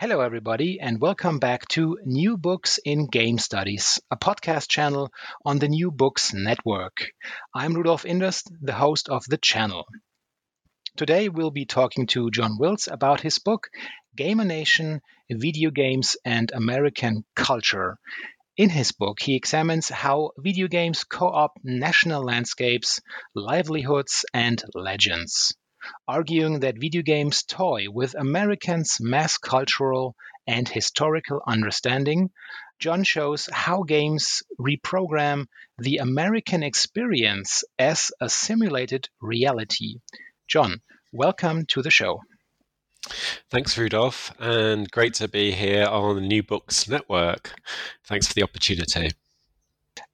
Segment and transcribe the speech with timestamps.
[0.00, 5.10] Hello, everybody, and welcome back to New Books in Game Studies, a podcast channel
[5.44, 7.10] on the New Books Network.
[7.52, 9.86] I'm Rudolf Inderst, the host of the channel.
[10.96, 13.70] Today, we'll be talking to John Wills about his book,
[14.14, 17.98] Gamer-Nation Video Games and American Culture.
[18.56, 23.00] In his book, he examines how video games co opt national landscapes,
[23.34, 25.56] livelihoods, and legends
[26.06, 30.14] arguing that video games toy with Americans' mass cultural
[30.46, 32.30] and historical understanding,
[32.78, 35.46] John shows how games reprogram
[35.78, 39.96] the American experience as a simulated reality.
[40.46, 40.80] John,
[41.12, 42.20] welcome to the show.
[43.50, 47.54] Thanks, Rudolf, and great to be here on the New Books Network.
[48.04, 49.10] Thanks for the opportunity.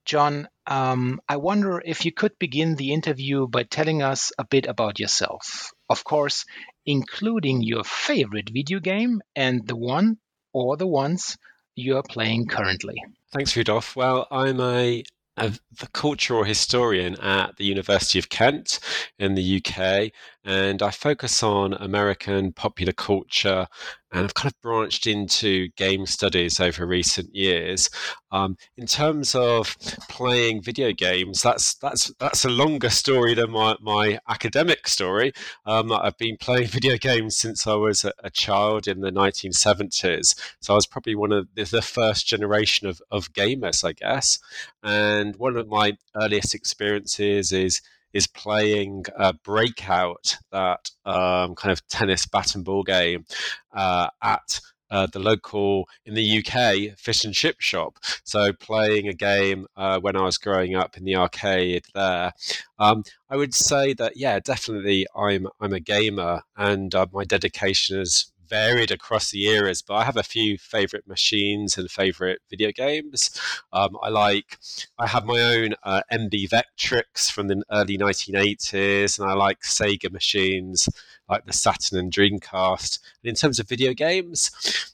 [0.05, 4.65] John, um, I wonder if you could begin the interview by telling us a bit
[4.65, 5.71] about yourself.
[5.89, 6.45] Of course,
[6.85, 10.17] including your favorite video game and the one
[10.53, 11.37] or the ones
[11.75, 12.95] you are playing currently.
[13.33, 13.95] Thanks, Rudolf.
[13.95, 15.03] Well, I'm a
[15.37, 18.79] a, the cultural historian at the University of Kent
[19.19, 20.11] in the UK,
[20.45, 23.67] and I focus on American popular culture.
[24.11, 27.89] And I've kind of branched into game studies over recent years.
[28.31, 29.75] Um, in terms of
[30.07, 35.33] playing video games, that's that's that's a longer story than my, my academic story.
[35.65, 40.39] Um, I've been playing video games since I was a, a, child in the 1970s,
[40.61, 44.39] so I was probably one of the, the first generation of, of gamers, I guess.
[44.83, 47.81] And one of my earliest experiences is
[48.15, 53.25] is playing uh, Breakout, that um, kind of tennis bat and ball game,
[53.73, 57.97] uh, at uh, the local in the UK fish and chip shop.
[58.23, 62.31] So playing a game uh, when I was growing up in the arcade there.
[62.79, 67.99] Um, I would say that yeah, definitely I'm I'm a gamer, and uh, my dedication
[67.99, 72.71] is varied across the eras, but I have a few favorite machines and favorite video
[72.71, 73.39] games.
[73.73, 74.57] Um, I like,
[74.97, 80.11] I have my own uh, MB Vectrex from the early 1980s, and I like Sega
[80.11, 80.89] machines
[81.29, 82.99] like the Saturn and Dreamcast.
[83.23, 84.51] And in terms of video games,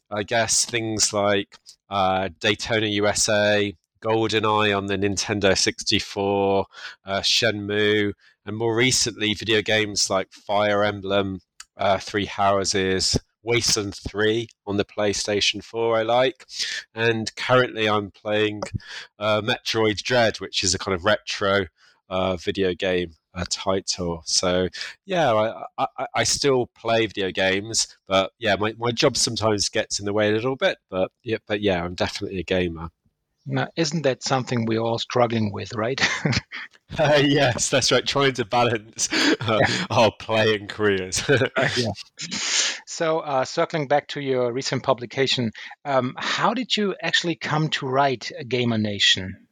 [0.09, 1.57] I guess things like
[1.89, 6.65] uh, Daytona USA, GoldenEye on the Nintendo 64,
[7.05, 8.13] uh, Shenmue,
[8.45, 11.41] and more recently, video games like Fire Emblem,
[11.77, 16.45] uh, Three Houses, Wasteland 3 on the PlayStation 4 I like.
[16.93, 18.61] And currently I'm playing
[19.19, 21.65] uh, Metroid Dread, which is a kind of retro
[22.09, 24.21] uh, video game uh, title.
[24.25, 24.67] So
[25.05, 29.99] yeah, I, I, I, still play video games, but yeah, my, my job sometimes gets
[29.99, 30.77] in the way a little bit.
[30.89, 32.89] But yeah, but yeah, I'm definitely a gamer.
[33.47, 35.99] Now, isn't that something we're all struggling with, right?
[36.99, 38.05] uh, yes, that's right.
[38.05, 39.09] Trying to balance
[39.41, 39.85] uh, yeah.
[39.89, 41.23] our playing careers.
[41.77, 41.91] yeah.
[43.01, 45.53] So, uh, circling back to your recent publication,
[45.85, 49.47] um, how did you actually come to write Gamer-Nation?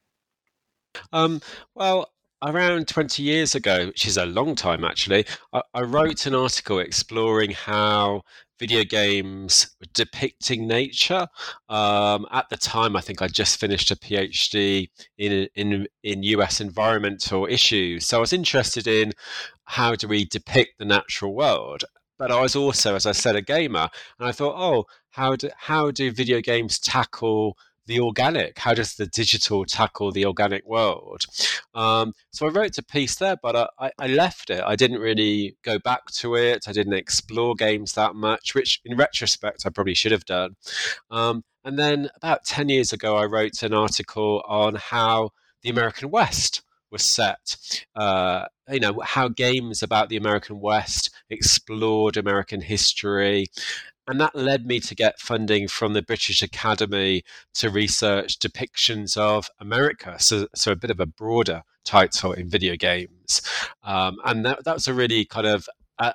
[1.12, 1.42] Um,
[1.74, 2.12] well,
[2.44, 6.78] around 20 years ago, which is a long time actually, I, I wrote an article
[6.78, 8.22] exploring how
[8.60, 11.26] video games depicting nature.
[11.70, 16.62] Um, at the time, I think I just finished a PhD in, in in US
[16.62, 19.14] environmental issues, so I was interested in
[19.64, 21.84] how do we depict the natural world.
[22.20, 25.50] But I was also, as I said, a gamer, and I thought, oh, how do
[25.58, 27.58] how do video games tackle
[27.88, 28.60] the organic?
[28.60, 31.24] How does the digital tackle the organic world?
[31.74, 34.62] Um, so I wrote a piece there, but I, I, left it.
[34.64, 36.66] I didn't really go back to it.
[36.68, 40.56] I didn't explore games that much, which in retrospect I probably should have done.
[41.10, 45.32] Um, and then about 10 years ago, I wrote an article on how
[45.64, 46.62] the American West
[46.92, 47.58] was set.
[47.96, 53.48] Uh, you know, how games about the American West explored American history
[54.10, 57.22] and that led me to get funding from the British Academy
[57.54, 60.16] to research depictions of America.
[60.18, 63.44] So, so a bit of a broader title in video games.
[63.84, 65.70] Um, and that, that was a really kind of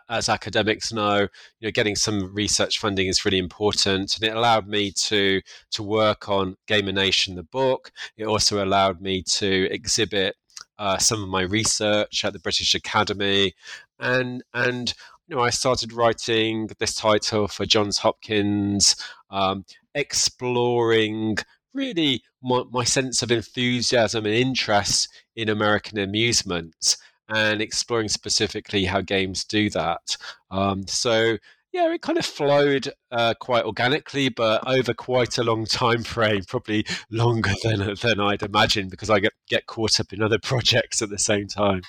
[0.08, 1.20] as academics know,
[1.60, 5.42] you know, getting some research funding is really important, and it allowed me to
[5.72, 7.90] to work on Gamer-Nation, the book.
[8.16, 10.36] It also allowed me to exhibit
[10.78, 13.54] uh, some of my research at the British Academy,
[13.98, 14.94] and and
[15.28, 18.96] you know, I started writing this title for Johns Hopkins,
[19.30, 21.38] um, exploring
[21.72, 26.98] really my, my sense of enthusiasm and interest in American amusements
[27.28, 30.16] and exploring specifically how games do that.
[30.50, 31.38] Um, so
[31.74, 36.44] yeah, it kind of flowed uh, quite organically, but over quite a long time frame,
[36.46, 41.02] probably longer than than I'd imagined, because I get get caught up in other projects
[41.02, 41.82] at the same time.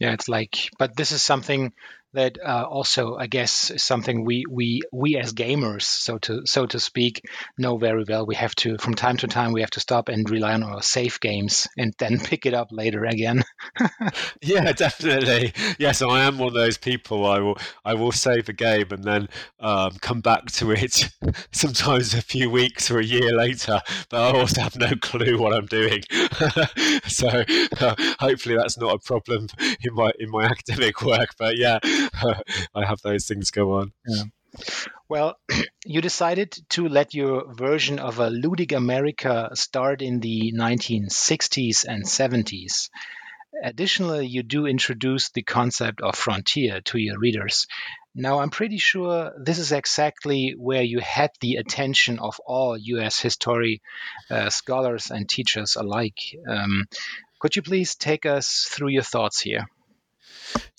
[0.00, 1.74] Yeah, it's like, but this is something
[2.14, 6.64] that uh, also, I guess, is something we we we as gamers, so to so
[6.66, 7.22] to speak,
[7.58, 8.26] know very well.
[8.26, 10.82] We have to from time to time we have to stop and rely on our
[10.82, 13.44] safe games and then pick it up later again.
[14.42, 15.52] yeah, definitely.
[15.78, 17.26] Yes, I am one of those people.
[17.26, 19.28] I will I will save a game and then
[19.60, 21.10] um, come back to it
[21.52, 25.52] sometimes a few weeks or a year later, but I also have no clue what
[25.52, 26.02] I'm doing.
[27.06, 27.44] so
[27.80, 29.48] uh, hopefully that's not a problem
[29.82, 31.34] in my in my academic work.
[31.38, 31.78] But yeah.
[32.74, 33.92] I have those things go on.
[34.06, 34.24] Yeah.
[35.08, 35.38] Well,
[35.86, 42.04] you decided to let your version of a ludic America start in the 1960s and
[42.04, 42.88] 70s.
[43.62, 47.66] Additionally, you do introduce the concept of frontier to your readers.
[48.14, 53.20] Now, I'm pretty sure this is exactly where you had the attention of all US
[53.20, 53.80] history
[54.30, 56.18] uh, scholars and teachers alike.
[56.48, 56.86] Um,
[57.40, 59.66] could you please take us through your thoughts here?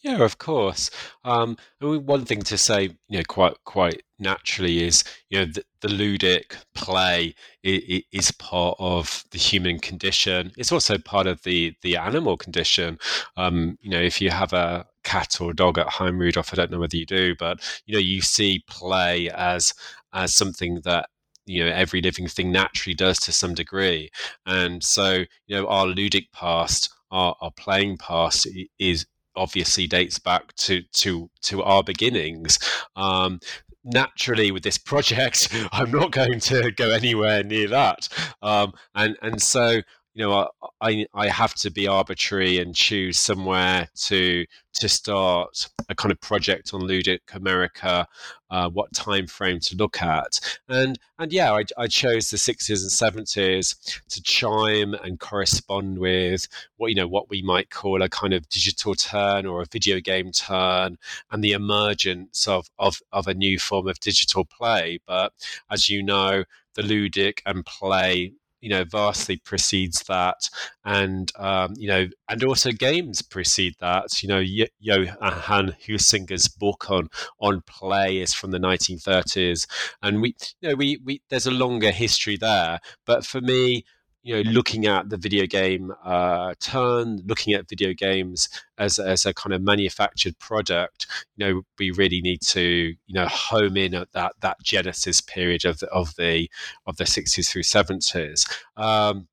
[0.04, 0.89] Yeah, of course.
[1.24, 5.45] Um, I mean, one thing to say, you know, quite quite naturally is, you know,
[5.45, 10.51] the, the ludic play is, is, part of the human condition.
[10.57, 12.98] It's also part of the the animal condition.
[13.38, 16.56] Um, you know, if you have a cat or a dog at home, Rudolf, I
[16.57, 19.74] don't know whether you do, but you know, you see play as
[20.13, 21.10] as something that
[21.45, 24.10] you know every living thing naturally does to some degree,
[24.45, 29.06] and so you know, our ludic past our, our playing past is
[29.40, 32.60] obviously dates back to to to our beginnings.
[32.96, 33.40] Um,
[33.84, 38.08] naturally, with this project, I'm not going to go anywhere near that,
[38.42, 39.82] um, and and so
[40.19, 40.50] you know,
[40.81, 46.19] I I have to be arbitrary and choose somewhere to to start a kind of
[46.19, 48.06] project on Ludic America,
[48.51, 52.81] uh, what time frame to look at, and and yeah, I, I chose the sixties
[52.81, 53.75] and seventies
[54.10, 58.50] to chime and correspond with what you know what we might call a kind of
[58.50, 60.98] digital turn or a video game turn,
[61.31, 65.00] and the emergence of of of a new form of digital play.
[65.07, 65.31] But
[65.71, 66.44] as you know,
[66.75, 70.50] the ludic and play you know vastly precedes that
[70.86, 74.22] and um, you know and also games precede that.
[74.22, 74.40] You know
[74.80, 77.10] Johan Huizinga's book on
[77.40, 79.68] on play is from the 1930s
[80.02, 83.86] and we you know we, we there's a longer history there but for me
[84.21, 89.25] you know, looking at the video game uh, turn, looking at video games as, as
[89.25, 91.07] a kind of manufactured product,
[91.38, 95.66] you know, we really need to, you know, home in at that that genesis period
[95.66, 96.50] of the of the
[96.86, 98.45] of the sixties through seventies.
[98.75, 99.27] Um,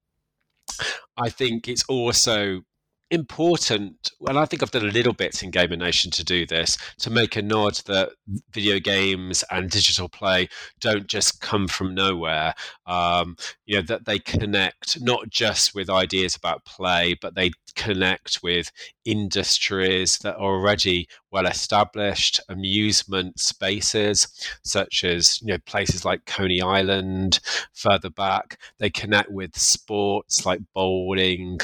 [1.16, 2.62] I think it's also
[3.11, 6.76] important, and I think I've done a little bit in Gamer Nation to do this,
[6.99, 8.11] to make a nod that
[8.53, 10.49] video games and digital play
[10.81, 12.55] don't just come from nowhere.
[12.87, 18.43] Um, you know that they connect not just with ideas about play, but they connect
[18.43, 18.73] with
[19.05, 24.26] industries that are already well established, amusement spaces
[24.64, 27.41] such as you know places like Coney Island,
[27.72, 28.58] further back.
[28.79, 31.58] They connect with sports like bowling,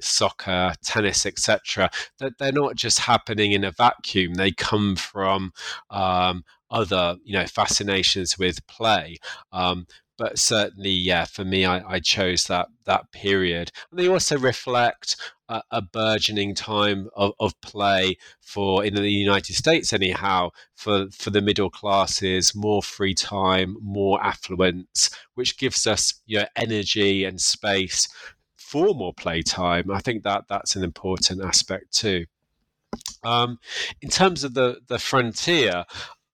[0.00, 1.90] soccer, tennis, etc.
[2.18, 4.34] That they're not just happening in a vacuum.
[4.34, 5.52] They come from
[5.90, 9.18] um, other, you know, fascinations with play.
[9.52, 9.86] Um,
[10.16, 13.72] but certainly, yeah, for me, I, I, chose that that period.
[13.90, 15.16] And they also reflect
[15.48, 21.30] a, a burgeoning time of, of, play for in the United States, anyhow, for for
[21.30, 27.40] the middle classes, more free time, more affluence, which gives us you know energy and
[27.40, 28.06] space
[28.74, 29.88] for more playtime.
[29.88, 32.26] I think that that's an important aspect too.
[33.22, 33.60] Um,
[34.02, 35.84] in terms of the the frontier,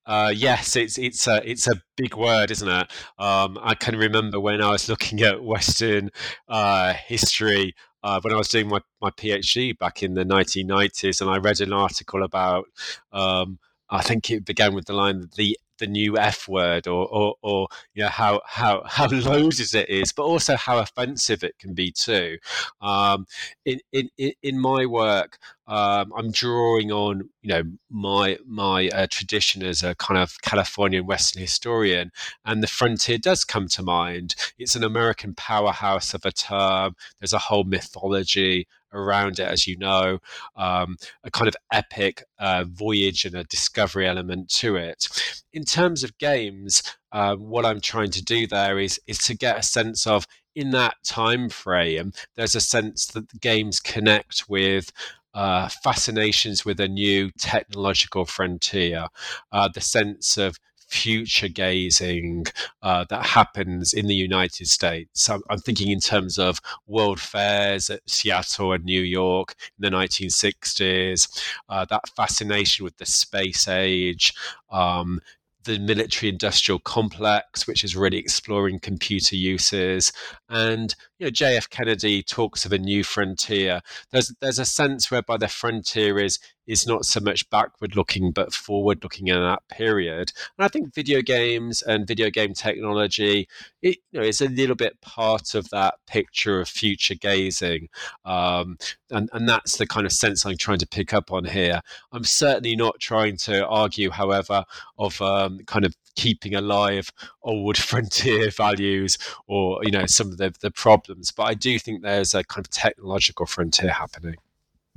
[0.06, 2.90] uh, yes, it's it's a it's a big word, isn't it?
[3.18, 6.08] Um, I can remember when I was looking at Western
[6.48, 11.28] uh, history uh, when I was doing my, my PhD back in the 1990s, and
[11.28, 12.64] I read an article about.
[13.12, 13.58] Um,
[13.90, 17.68] I think it began with the line the the new F word or, or, or
[17.94, 21.90] you know, how, how, how loaded it is, but also how offensive it can be
[21.90, 22.38] too.
[22.80, 23.26] Um,
[23.64, 24.08] in, in,
[24.42, 25.38] in my work,
[25.70, 31.06] um, I'm drawing on you know my my uh, tradition as a kind of Californian
[31.06, 32.10] Western historian,
[32.44, 34.34] and the frontier does come to mind.
[34.58, 36.96] It's an American powerhouse of a term.
[37.20, 40.18] There's a whole mythology around it, as you know,
[40.56, 45.06] um, a kind of epic uh, voyage and a discovery element to it.
[45.52, 46.82] In terms of games,
[47.12, 50.70] uh, what I'm trying to do there is is to get a sense of in
[50.70, 52.12] that time frame.
[52.36, 54.92] There's a sense that the games connect with
[55.34, 59.06] uh, fascinations with a new technological frontier,
[59.52, 60.58] uh, the sense of
[60.90, 62.46] future gazing
[62.82, 65.30] uh, that happens in the United States.
[65.30, 69.96] I'm, I'm, thinking in terms of world fairs at Seattle and New York in the
[69.96, 74.34] 1960s, uh, that fascination with the space age,
[74.72, 75.20] um,
[75.64, 80.12] the military industrial complex, which is really exploring computer uses.
[80.48, 83.82] And you know, JF Kennedy talks of a new frontier.
[84.10, 88.54] There's there's a sense whereby the frontier is is not so much backward looking but
[88.54, 90.32] forward looking in that period.
[90.56, 93.48] And I think video games and video game technology,
[93.82, 97.88] it you know, is a little bit part of that picture of future gazing,
[98.24, 98.78] um,
[99.10, 101.82] and and that's the kind of sense I'm trying to pick up on here.
[102.12, 104.64] I'm certainly not trying to argue, however,
[104.98, 107.10] of um, kind of keeping alive
[107.42, 112.02] old frontier values or you know some of the, the problems but i do think
[112.02, 114.36] there's a kind of technological frontier happening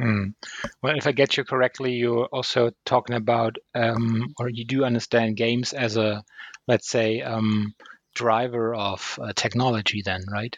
[0.02, 0.34] Mm.
[0.82, 5.38] Well, if I get you correctly, you're also talking about, um, or you do understand
[5.38, 6.24] games as a,
[6.68, 7.74] let's say, um,
[8.16, 10.58] driver of uh, technology, then, right?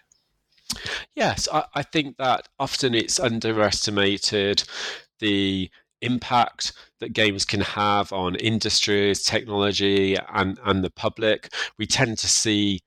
[1.16, 4.64] Yes, I, I think that often it's underestimated
[5.20, 5.70] the
[6.02, 11.54] impact that games can have on industries, technology, and, and the public.
[11.78, 12.82] We tend to see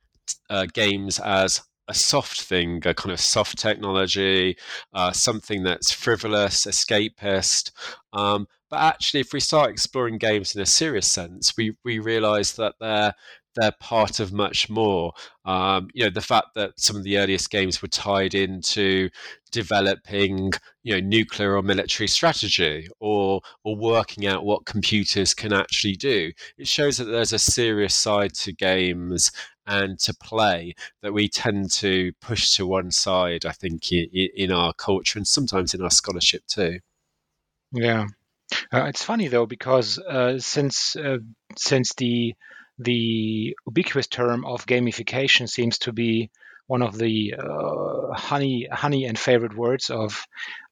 [0.51, 4.57] uh, games as a soft thing, a kind of soft technology,
[4.93, 7.73] uh, something that's frivolous, escapist.
[8.13, 12.53] Um, but actually, if we start exploring games in a serious sense, we, we realize
[12.55, 13.15] that they're
[13.59, 15.13] they're part of much more.
[15.45, 19.11] Um, you know, the fact that some of the earliest games were tied into
[19.51, 25.97] developing, you know, nuclear or military strategy, or or working out what computers can actually
[25.97, 26.33] do.
[26.57, 29.31] It shows that there's a serious side to games
[29.67, 33.45] and to play that we tend to push to one side.
[33.45, 36.81] I think in, in our culture and sometimes in our scholarship too.
[37.73, 38.07] Yeah,
[38.73, 41.19] uh, it's funny though because uh, since uh,
[41.57, 42.35] since the
[42.79, 46.31] the ubiquitous term of gamification seems to be
[46.67, 50.25] one of the uh, honey honey and favorite words of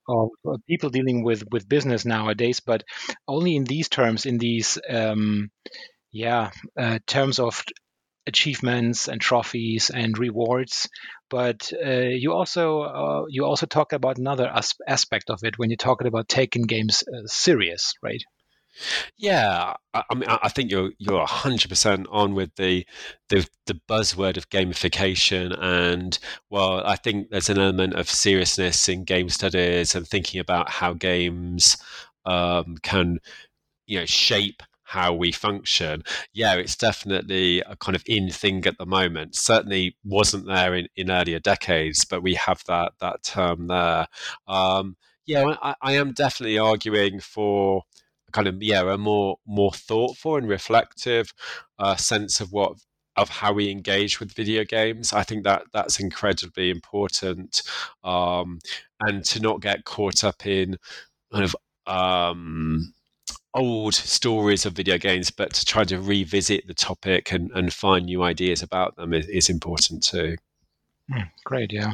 [0.08, 0.30] of
[0.68, 2.84] people dealing with with business nowadays, but
[3.28, 5.50] only in these terms, in these um,
[6.12, 7.64] yeah uh, terms of
[8.26, 10.88] achievements and trophies and rewards.
[11.30, 11.90] But uh,
[12.22, 16.06] you also uh, you also talk about another as- aspect of it when you're talking
[16.08, 18.22] about taking games uh, serious, right?
[19.16, 22.86] Yeah, I, I mean, I think you're you're hundred percent on with the,
[23.28, 26.18] the the buzzword of gamification, and
[26.50, 30.92] well, I think there's an element of seriousness in game studies and thinking about how
[30.94, 31.76] games
[32.24, 33.18] um, can,
[33.86, 36.02] you know, shape how we function.
[36.32, 39.34] Yeah, it's definitely a kind of in thing at the moment.
[39.36, 44.06] Certainly wasn't there in, in earlier decades, but we have that that term there.
[44.48, 47.82] Um, yeah, I, I am definitely arguing for
[48.32, 51.32] kind of yeah a more more thoughtful and reflective
[51.78, 52.76] uh, sense of what
[53.16, 55.12] of how we engage with video games.
[55.12, 57.62] I think that that's incredibly important,
[58.04, 58.58] um,
[59.00, 60.76] and to not get caught up in
[61.32, 61.56] kind of
[61.86, 62.92] um,
[63.54, 68.06] old stories of video games, but to try to revisit the topic and, and find
[68.06, 70.36] new ideas about them is, is important too.
[71.10, 71.92] Hmm, great, yeah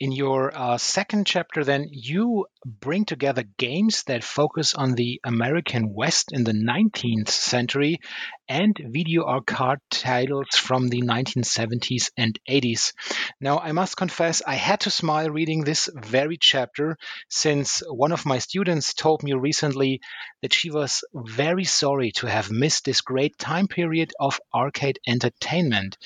[0.00, 5.92] in your uh, second chapter, then you bring together games that focus on the American
[5.92, 8.00] West in the 19th century
[8.48, 12.92] and video arcade titles from the 1970s and 80s.
[13.40, 16.96] Now, I must confess, I had to smile reading this very chapter
[17.28, 20.00] since one of my students told me recently
[20.42, 25.96] that she was very sorry to have missed this great time period of arcade entertainment.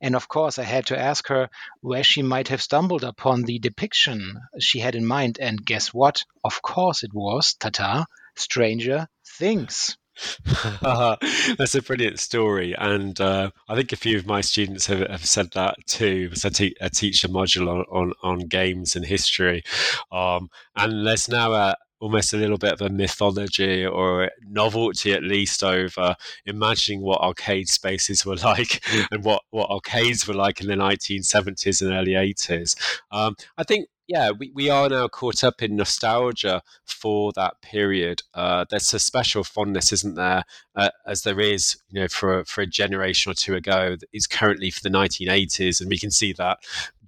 [0.00, 1.48] And of course, I had to ask her
[1.80, 5.38] where she might have stumbled upon the depiction she had in mind.
[5.40, 6.24] And guess what?
[6.44, 9.96] Of course, it was, tata, Stranger Things.
[10.82, 15.24] That's a brilliant story, and uh, I think a few of my students have, have
[15.24, 16.28] said that too.
[16.28, 19.62] Because I, te- I teach a module on, on, on games and history,
[20.10, 25.22] um, and there's now a, almost a little bit of a mythology or novelty at
[25.22, 26.14] least over
[26.46, 31.82] imagining what arcade spaces were like and what, what arcades were like in the 1970s
[31.82, 32.76] and early 80s.
[33.10, 38.22] Um, I think yeah, we, we are now caught up in nostalgia for that period.
[38.32, 42.62] Uh, there's a special fondness, isn't there, uh, as there is, you know, for for
[42.62, 43.96] a generation or two ago.
[44.14, 46.58] Is currently for the 1980s, and we can see that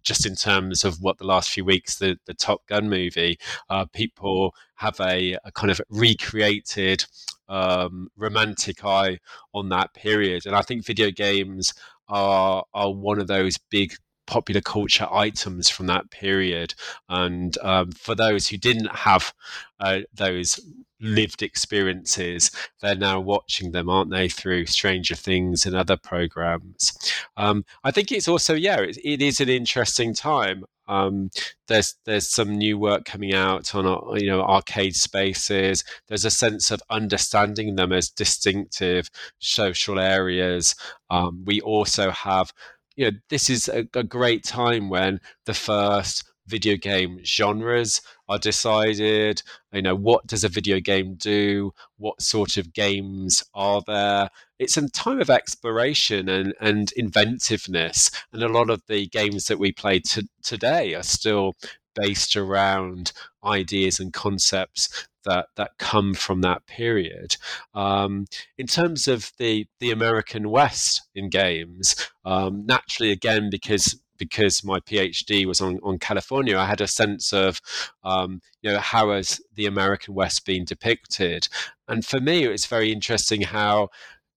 [0.03, 3.39] just in terms of what the last few weeks, the, the Top Gun movie,
[3.69, 7.05] uh, people have a, a, kind of recreated
[7.49, 9.19] um, romantic eye
[9.55, 10.47] on that period.
[10.47, 11.75] And I think video games
[12.09, 13.95] are, are one of those big
[14.27, 16.75] popular culture items from that period.
[17.09, 19.35] And um, for those who didn't have
[19.81, 20.61] uh, those
[21.01, 26.93] lived experiences, they're now watching them, aren't they, through Stranger Things and other programs.
[27.37, 30.65] Um, I think it's also, yeah, it, it is an interesting time.
[30.89, 31.31] Um,
[31.69, 35.85] there's there's some new work coming out on you know arcade spaces.
[36.09, 40.75] There's a sense of understanding them as distinctive social areas.
[41.09, 42.53] Um, we also have
[42.97, 48.39] you know, this is a, a great time when the first video game genres are
[48.39, 54.31] decided you know what does a video game do what sort of games are there
[54.59, 59.59] it's a time of exploration and, and inventiveness and a lot of the games that
[59.59, 61.55] we play to, today are still
[61.95, 63.13] based around
[63.45, 67.37] ideas and concepts that that come from that period.
[67.75, 74.63] Um, in terms of the the American West in games, um, naturally, again because because
[74.63, 77.61] my PhD was on, on California, I had a sense of,
[78.05, 81.49] um, you know, how has the American West been depicted?
[81.89, 83.89] And for me, it was very interesting how,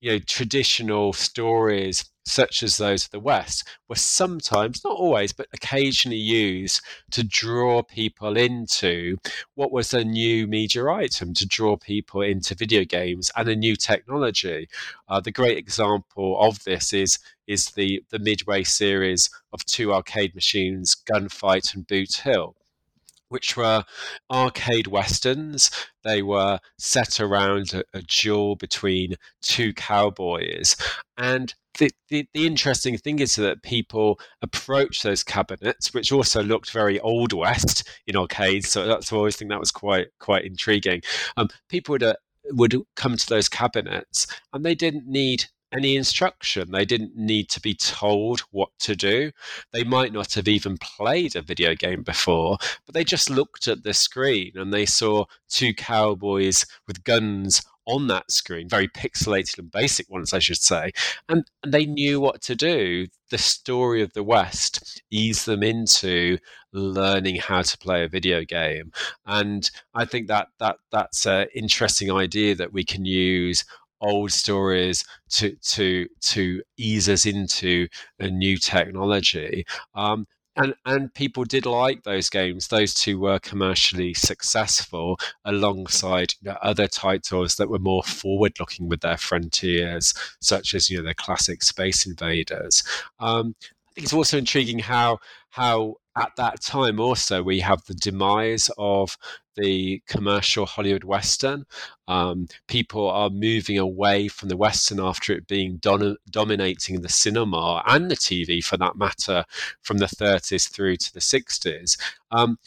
[0.04, 5.48] you know, traditional stories such as those of the West, were sometimes, not always, but
[5.54, 6.82] occasionally used
[7.12, 9.16] to draw people into
[9.56, 13.78] what was a new media item, to draw people into video games and a new
[13.78, 14.68] technology.
[15.08, 17.18] Uh, the great example of this is
[17.48, 22.58] is the the Midway series of two arcade machines, Gunfight and Boot Hill
[23.34, 23.84] which were
[24.32, 25.72] arcade westerns.
[26.04, 30.76] They were set around a, a, duel between two cowboys.
[31.18, 36.70] And the, the, the, interesting thing is that people approach those cabinets, which also looked
[36.70, 38.70] very old west in arcades.
[38.70, 41.02] So that's I always think that was quite quite intriguing.
[41.36, 42.14] Um, people would uh,
[42.52, 46.72] would come to those cabinets, and they didn't need any instruction.
[46.72, 49.32] They didn't need to be told what to do.
[49.72, 53.84] They might not have even played a video game before, but they just looked at
[53.84, 59.72] the screen and they saw two cowboys with guns on that screen, very pixelated and
[59.72, 60.92] basic ones, I should say,
[61.28, 63.08] and, and they knew what to do.
[63.30, 66.38] The story of the West eased them into
[66.72, 68.92] learning how to play a video game,
[69.26, 73.66] and I think that that that's an interesting idea that we can use
[74.04, 77.88] old stories to to to ease us into
[78.20, 79.66] a new technology.
[79.96, 82.68] Um, and and people did like those games.
[82.68, 88.88] Those two were commercially successful alongside you know, other titles that were more forward looking
[88.88, 92.84] with their frontiers, such as you know the classic Space Invaders.
[93.20, 97.96] Um, I think it's also intriguing how how at that time also we have the
[97.96, 99.18] demise of
[99.56, 101.66] the commercial Hollywood Western.
[102.08, 107.84] Um, people are moving away from the Western after it being don- dominating the cinema
[107.88, 109.46] and the TV, for that matter,
[109.82, 111.98] from the 30s through to the 60s.
[112.32, 112.58] Um,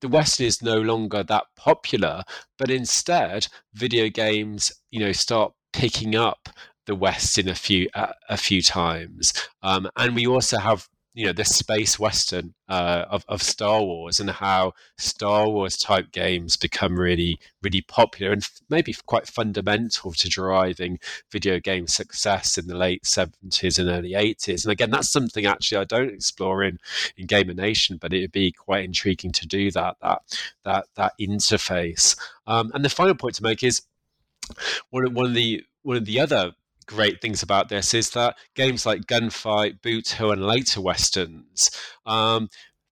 [0.00, 2.24] the Western is no longer that popular,
[2.58, 6.48] but instead, video games, you know, start picking up
[6.86, 11.26] the West in a few uh, a few times, um, and we also have you
[11.26, 16.56] know the space western uh, of, of Star Wars and how Star Wars type games
[16.56, 20.98] become really really popular and maybe quite fundamental to driving
[21.30, 25.78] video game success in the late 70s and early 80s and again that's something actually
[25.78, 26.78] I don't explore in
[27.16, 30.22] in Gamer Nation but it would be quite intriguing to do that that
[30.64, 32.18] that that interface.
[32.46, 33.82] Um, and the final point to make is
[34.90, 36.52] one of, one of the one of the other
[36.86, 41.70] great things about this is that games like Gunfight, Boot Hill, and later westerns,
[42.06, 42.48] um,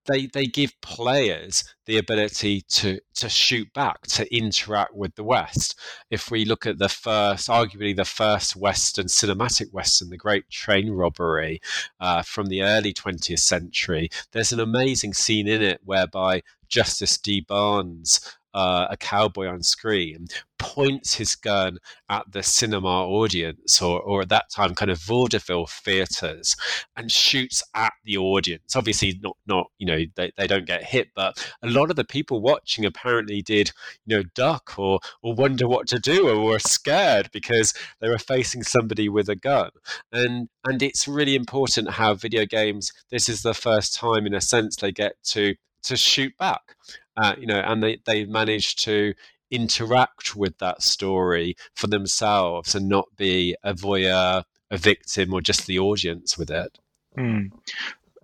[0.07, 5.79] they they give players the ability to to shoot back, to interact with the West.
[6.11, 10.91] If we look at the first, arguably the first Western cinematic Western, the Great Train
[10.91, 11.61] Robbery
[12.01, 17.41] uh, from the early 20th century, there's an amazing scene in it whereby Justus D.
[17.41, 18.21] Barnes
[18.55, 20.27] uh, a cowboy on screen
[20.59, 21.77] points his gun
[22.09, 26.55] at the cinema audience or, or at that time kind of vaudeville theaters
[26.97, 28.77] and shoots at the audience.
[28.77, 32.05] Obviously not not you know they, they don't get hit but a lot of the
[32.05, 33.73] people watching apparently did
[34.07, 38.19] you know duck or or wonder what to do or were scared because they were
[38.19, 39.71] facing somebody with a gun.
[40.13, 44.41] And and it's really important how video games this is the first time in a
[44.41, 46.77] sense they get to to shoot back
[47.17, 49.15] uh, you know, and they they manage to
[49.51, 55.67] interact with that story for themselves and not be a voyeur, a victim, or just
[55.67, 56.79] the audience with it.
[57.17, 57.51] Mm.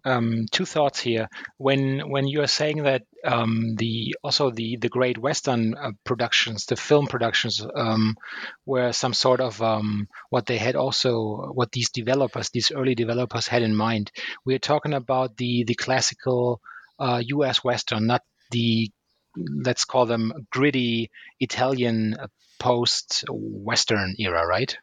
[0.05, 1.29] um, two thoughts here.
[1.59, 6.67] When when you are saying that um, the also the the Great Western uh, productions,
[6.67, 8.17] the film productions, um,
[8.65, 13.47] were some sort of um, what they had also what these developers, these early developers
[13.47, 14.11] had in mind.
[14.45, 16.61] We are talking about the the classical
[16.99, 17.63] uh, U.S.
[17.63, 18.91] Western, not the
[19.37, 22.27] let's call them gritty Italian uh,
[22.59, 24.77] post-Western era, right?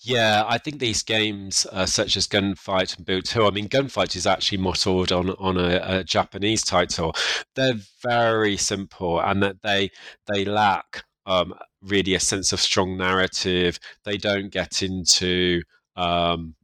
[0.00, 4.14] Yeah, I think these games, uh, such as Gunfight and Boot 2, I mean, Gunfight
[4.14, 7.14] is actually modeled on on a, a, Japanese title.
[7.56, 9.90] They're very simple, and that they
[10.26, 13.78] they lack um, really a sense of strong narrative.
[14.04, 15.62] They don't get into
[15.96, 16.54] um,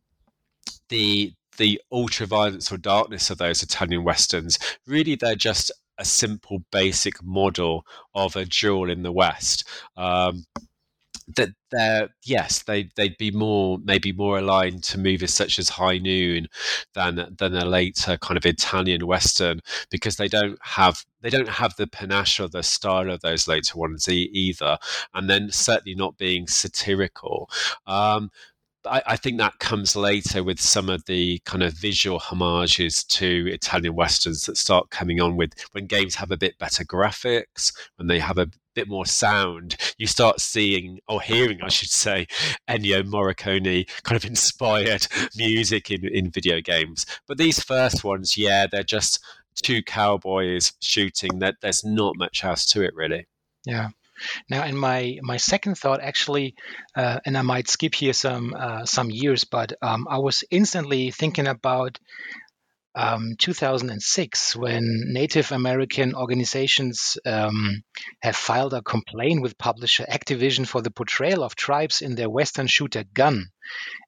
[0.88, 4.58] the the ultra violence or darkness of those Italian westerns.
[4.86, 9.68] Really, they're just a simple, basic model of a duel in the West.
[9.96, 10.44] Um,
[11.37, 15.98] that they're yes they they'd be more maybe more aligned to movies such as High
[15.98, 16.48] Noon
[16.94, 21.74] than than a later kind of Italian western because they don't have they don't have
[21.76, 24.76] the panache or the style of those later ones either
[25.14, 27.48] and then certainly not being satirical
[27.87, 28.30] um,
[28.86, 33.48] I, I, think that comes later with some of the kind of visual homages to
[33.52, 38.08] Italian westerns that start coming on with when games have a bit better graphics, when
[38.08, 42.26] they have a bit more sound, you start seeing or hearing, I should say,
[42.68, 47.06] Ennio Morricone kind of inspired music in, in video games.
[47.26, 49.24] But these first ones, yeah, they're just
[49.62, 51.38] two cowboys shooting.
[51.38, 53.26] That there's not much else to it, really.
[53.64, 53.88] Yeah.
[54.48, 56.55] Now, in my my second thought, actually,
[56.96, 61.11] uh, and I might skip here some uh, some years, but um, I was instantly
[61.11, 61.98] thinking about
[62.96, 67.83] um, 2006 when Native American organizations um,
[68.22, 72.68] have filed a complaint with publisher Activision for the portrayal of tribes in their Western
[72.68, 73.46] shooter Gun.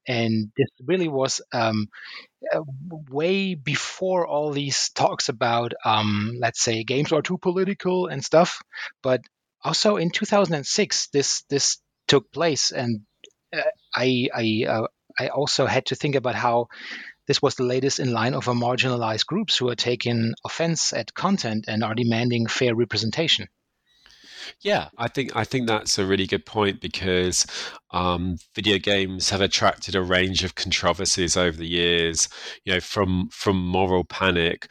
[0.07, 1.87] And this really was um,
[2.53, 2.61] uh,
[3.09, 8.61] way before all these talks about, um, let's say, games are too political and stuff.
[9.03, 9.21] But
[9.63, 13.01] also in 2006, this this took place, and
[13.55, 13.61] uh,
[13.95, 14.87] I I uh,
[15.19, 16.67] I also had to think about how
[17.27, 21.65] this was the latest in line of marginalized groups who are taking offense at content
[21.67, 23.47] and are demanding fair representation.
[24.61, 27.45] Yeah, I think I think that's a really good point because
[27.91, 32.29] um, video games have attracted a range of controversies over the years.
[32.65, 34.69] You know, from from moral panic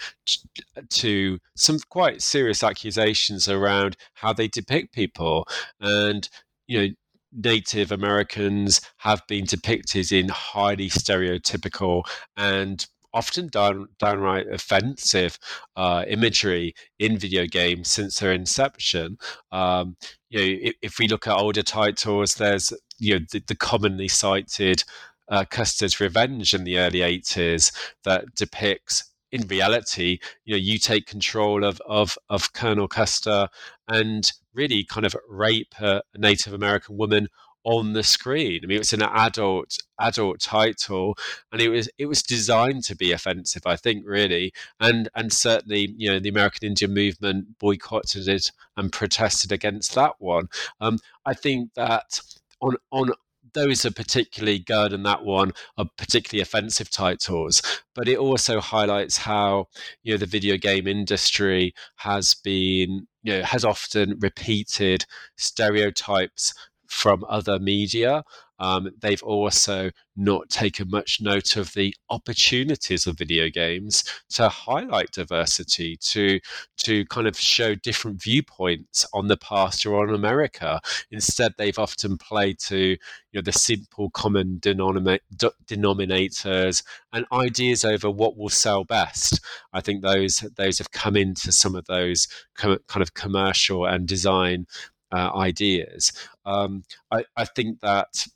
[0.90, 5.46] to some quite serious accusations around how they depict people,
[5.80, 6.28] and
[6.66, 6.94] you know,
[7.32, 12.02] Native Americans have been depicted in highly stereotypical
[12.36, 12.86] and
[13.16, 15.38] often down, downright offensive
[15.74, 19.16] uh, imagery in video games since their inception.
[19.50, 19.96] Um,
[20.28, 24.08] you know, if, if, we look at older titles, there's you know the, the commonly
[24.08, 24.84] cited
[25.28, 27.72] uh, Custer's Revenge in the early 80s
[28.04, 33.48] that depicts in reality, you know, you take control of of, of Colonel Custer
[33.88, 37.28] and really kind of rape a, a Native American woman
[37.66, 38.60] on the screen.
[38.62, 41.18] I mean, it's an adult adult title,
[41.52, 43.62] and it was it was designed to be offensive.
[43.66, 48.92] I think really, and and certainly you know the American Indian movement boycotted it and
[48.92, 50.48] protested against that one.
[50.80, 52.20] Um, I think that
[52.62, 53.10] on on
[53.52, 57.62] those are particularly good and that one are particularly offensive titles
[57.94, 59.66] but it also highlights how
[60.02, 66.52] you know the video game industry has been you know has often repeated stereotypes
[66.88, 68.22] from other media
[68.58, 75.12] um, they've also not taken much note of the opportunities of video games to highlight
[75.12, 76.40] diversity, to
[76.78, 80.80] to kind of show different viewpoints on the past or on America.
[81.10, 82.96] Instead, they've often played to you
[83.34, 89.40] know the simple common denominators and ideas over what will sell best.
[89.74, 94.66] I think those those have come into some of those kind of commercial and design
[95.12, 96.12] uh, ideas.
[96.44, 98.26] Um, I, I think that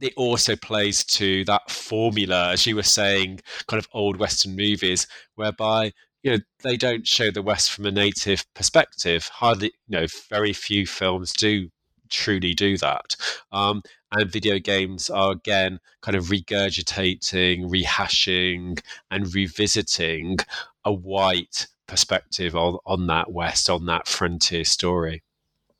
[0.00, 5.06] it also plays to that formula, as you were saying, kind of old Western movies,
[5.34, 9.28] whereby you know they don't show the West from a native perspective.
[9.32, 11.68] Hardly, you know, very few films do
[12.08, 13.16] truly do that.
[13.52, 18.80] Um, and video games are again kind of regurgitating, rehashing,
[19.10, 20.38] and revisiting
[20.84, 25.22] a white perspective on, on that West, on that frontier story.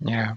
[0.01, 0.35] Yeah.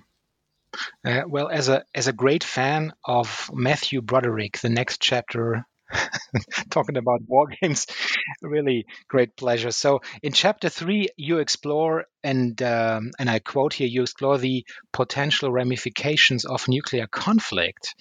[1.05, 5.65] Uh, well, as a as a great fan of Matthew Broderick, the next chapter
[6.71, 7.85] talking about war games,
[8.41, 9.71] really great pleasure.
[9.71, 14.65] So in chapter three, you explore and um, and I quote here: you explore the
[14.91, 17.95] potential ramifications of nuclear conflict.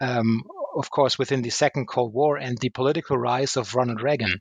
[0.00, 0.42] Um,
[0.74, 4.40] of course, within the Second Cold War and the political rise of Ronald Reagan.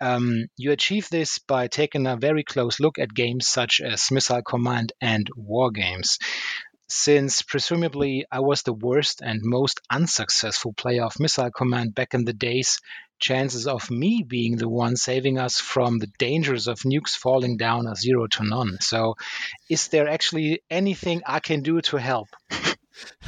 [0.00, 4.42] Um, you achieve this by taking a very close look at games such as Missile
[4.42, 6.18] Command and War Games.
[6.88, 12.26] Since presumably I was the worst and most unsuccessful player of Missile Command back in
[12.26, 12.80] the days,
[13.18, 17.86] chances of me being the one saving us from the dangers of nukes falling down
[17.86, 18.76] are zero to none.
[18.80, 19.14] So,
[19.70, 22.28] is there actually anything I can do to help?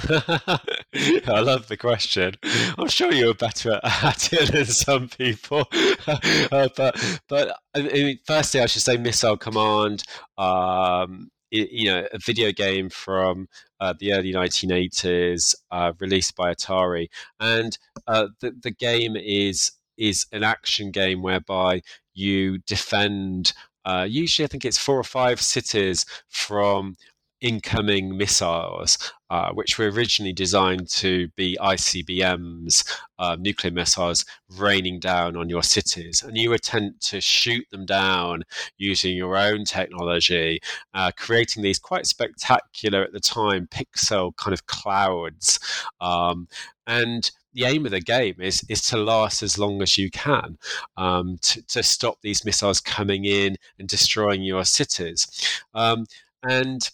[1.26, 2.34] I love the question.
[2.78, 5.66] I'm sure you're better at it than some people.
[6.06, 10.04] uh, but but I mean, firstly, I should say Missile Command.
[10.38, 17.08] Um, you know, a video game from uh, the early 1980s, uh, released by Atari,
[17.40, 17.76] and
[18.06, 21.82] uh, the the game is is an action game whereby
[22.14, 23.52] you defend.
[23.84, 26.96] Uh, usually, I think it's four or five cities from
[27.40, 28.98] incoming missiles,
[29.30, 34.24] uh, which were originally designed to be ICBMs, uh, nuclear missiles,
[34.58, 36.22] raining down on your cities.
[36.22, 38.44] And you attempt to shoot them down
[38.78, 40.60] using your own technology,
[40.94, 45.58] uh, creating these quite spectacular at the time pixel kind of clouds.
[46.00, 46.48] Um,
[46.86, 50.58] and the aim of the game is is to last as long as you can,
[50.96, 55.26] um, to, to stop these missiles coming in and destroying your cities.
[55.72, 56.06] Um,
[56.42, 56.90] and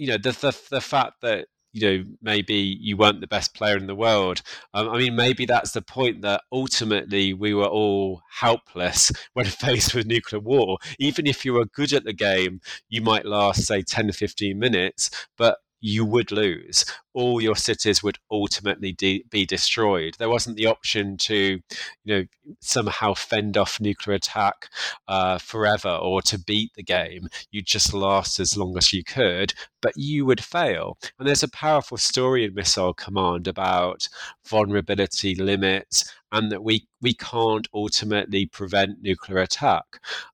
[0.00, 3.76] you know the, the the fact that you know maybe you weren't the best player
[3.76, 4.40] in the world
[4.72, 9.94] um, i mean maybe that's the point that ultimately we were all helpless when faced
[9.94, 10.78] with nuclear war.
[10.98, 14.58] Even if you were good at the game you might last say 10 to 15
[14.58, 16.84] minutes but you would lose.
[17.12, 20.14] All your cities would ultimately de- be destroyed.
[20.18, 21.60] There wasn't the option to, you
[22.04, 22.24] know,
[22.60, 24.68] somehow fend off nuclear attack
[25.08, 27.28] uh, forever or to beat the game.
[27.50, 30.98] You just last as long as you could, but you would fail.
[31.18, 34.08] And there's a powerful story in Missile Command about
[34.46, 39.84] vulnerability limits and that we we can't ultimately prevent nuclear attack.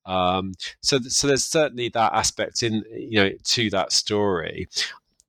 [0.04, 4.68] Um, so, so there's certainly that aspect in you know to that story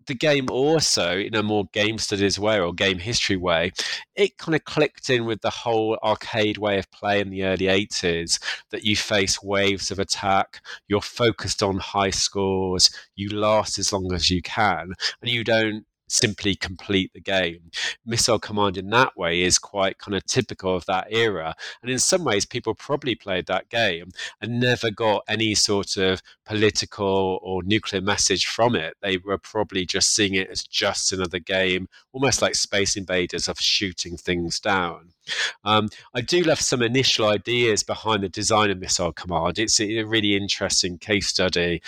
[0.08, 3.72] the game also, in a more game studies way or game history way,
[4.16, 7.66] it kind of clicked in with the whole arcade way of play in the early
[7.66, 8.40] 80s
[8.72, 14.12] that you face waves of attack, you're focused on high scores, you last as long
[14.14, 17.72] as you can, and you don't simply complete the game.
[18.06, 21.56] Missile Command in that way is quite kind of typical of that era.
[21.82, 26.22] And in some ways, people probably played that game and never got any sort of
[26.46, 28.96] political or nuclear message from it.
[29.02, 33.60] They were probably just seeing it as just another game, almost like Space Invaders of
[33.60, 35.14] shooting things down.
[35.64, 39.60] Um, I do love some initial ideas behind the design of Missile Command.
[39.60, 41.82] It's a really interesting case study.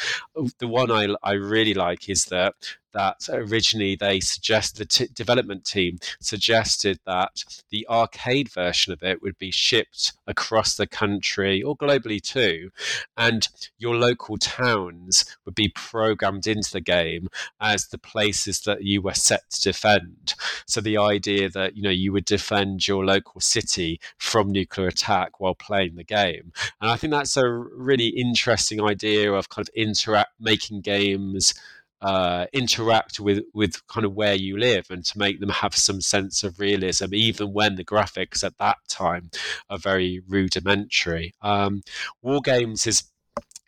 [0.57, 2.55] The one I, I really like is that
[2.93, 9.21] that originally they suggest the t- development team suggested that the arcade version of it
[9.21, 12.69] would be shipped across the country or globally too,
[13.17, 13.47] and
[13.77, 19.13] your local towns would be programmed into the game as the places that you were
[19.13, 20.33] set to defend.
[20.65, 25.39] So the idea that you know you would defend your local city from nuclear attack
[25.39, 29.73] while playing the game, and I think that's a really interesting idea of kind of
[29.75, 31.53] interact making games
[32.01, 36.01] uh, interact with with kind of where you live and to make them have some
[36.01, 39.29] sense of realism, even when the graphics at that time
[39.69, 41.33] are very rudimentary.
[41.41, 41.81] Um,
[42.21, 43.03] War Games is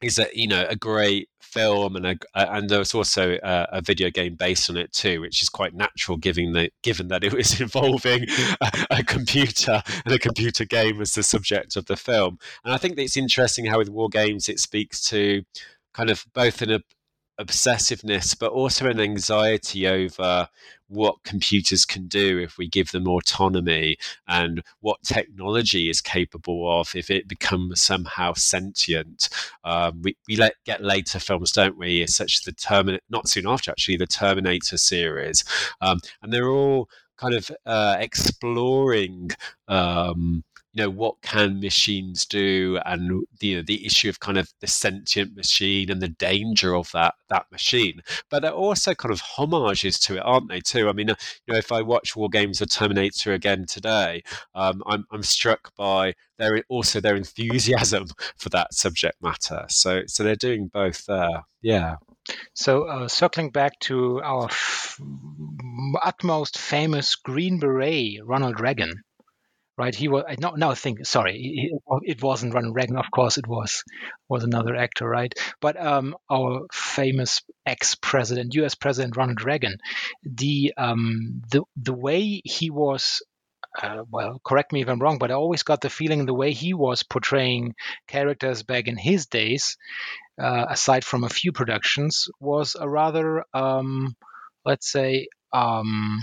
[0.02, 4.10] is a you know a great film and a, and there's also a, a, video
[4.10, 7.60] game based on it too, which is quite natural given that given that it was
[7.62, 8.26] involving
[8.62, 12.40] a, a, computer and a computer game as the subject of the film.
[12.64, 15.44] And I think it's interesting how with War Games it speaks to
[15.94, 16.82] kind of both an
[17.42, 20.48] obsessiveness, but also an anxiety over
[20.88, 26.94] what computers can do if we give them autonomy and what technology is capable of
[26.96, 29.30] if it becomes somehow sentient.
[29.64, 32.06] Um, we we let, get later films, don't we?
[32.08, 35.44] Such as the Terminator, not soon after actually, the Terminator series,
[35.80, 39.32] um, and they're all kind of uh, exploring.
[39.68, 44.52] Um, you know what can machines do and you know the issue of kind of
[44.62, 48.02] the sentient machine and the danger of that that machine.
[48.30, 50.90] But they're also kind of homages to it aren't they too?
[50.90, 51.16] I mean uh,
[51.48, 54.24] you know if i watch war games or terminator again today
[54.56, 58.08] um, I'm, I'm struck by their also their enthusiasm
[58.38, 59.66] for that subject matter.
[59.70, 61.44] So so they're doing both there.
[61.62, 61.96] Yeah.
[62.54, 65.00] So, uh, circling back to our f-
[66.04, 69.04] utmost famous Green Beret, Ronald Reagan,
[69.82, 69.96] right?
[69.96, 70.74] He was no, no.
[70.76, 71.72] Think sorry,
[72.04, 72.98] it wasn't Ronald Reagan.
[72.98, 73.84] Of course, it was
[74.30, 75.34] was another actor, right?
[75.60, 78.76] But um, our famous ex-president, U.S.
[78.76, 79.78] President Ronald Reagan,
[80.24, 83.22] the um, the the way he was
[83.82, 86.52] uh, well, correct me if I'm wrong, but I always got the feeling the way
[86.52, 87.74] he was portraying
[88.08, 89.78] characters back in his days,
[90.42, 94.16] uh, aside from a few productions, was a rather, um,
[94.66, 96.20] let's say, um,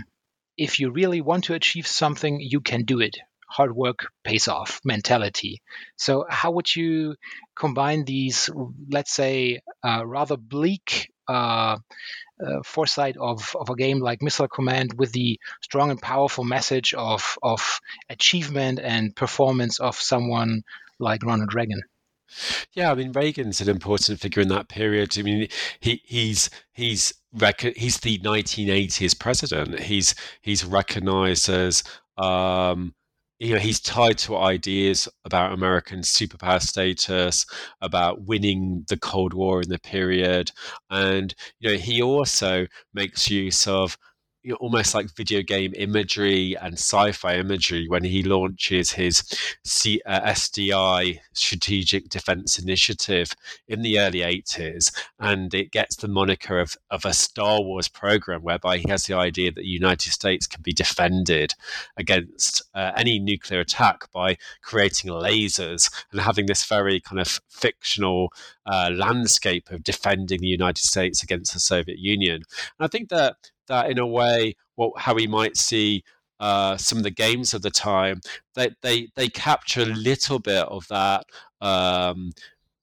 [0.59, 3.17] if you really want to achieve something, you can do it.
[3.49, 5.61] Hard work pays off mentality.
[5.97, 7.17] So, how would you
[7.57, 8.51] combine these,
[8.91, 11.79] let's say, uh, rather bleak uh,
[12.45, 16.95] uh, foresight of, of a game like Missile Command with the strong and powerful message
[16.95, 20.63] of, of achievement and performance of someone
[20.99, 21.83] like Ronald Reagan?
[22.73, 25.19] Yeah, I mean Reagan's an important figure in that period.
[25.19, 25.49] I mean,
[25.81, 29.81] he he's he's rec- he's the 1980s president.
[29.81, 31.83] He's he's recognized as
[32.19, 32.95] um,
[33.39, 37.47] you know he's tied to ideas about American superpower status,
[37.81, 40.51] about winning the Cold War in the period,
[40.91, 43.97] and you know he also makes use of
[44.53, 49.23] almost like video game imagery and sci-fi imagery when he launches his
[49.65, 53.33] C- uh, SDI Strategic Defense Initiative
[53.67, 58.43] in the early 80s, and it gets the moniker of, of a Star Wars program,
[58.43, 61.55] whereby he has the idea that the United States can be defended
[61.97, 68.33] against uh, any nuclear attack by creating lasers and having this very kind of fictional
[68.67, 72.37] uh, landscape of defending the United States against the Soviet Union.
[72.37, 73.37] And I think that
[73.69, 76.03] that in a way, what how we might see
[76.41, 78.21] uh, some of the games of the time,
[78.55, 81.25] they they they capture a little bit of that.
[81.61, 82.33] Um,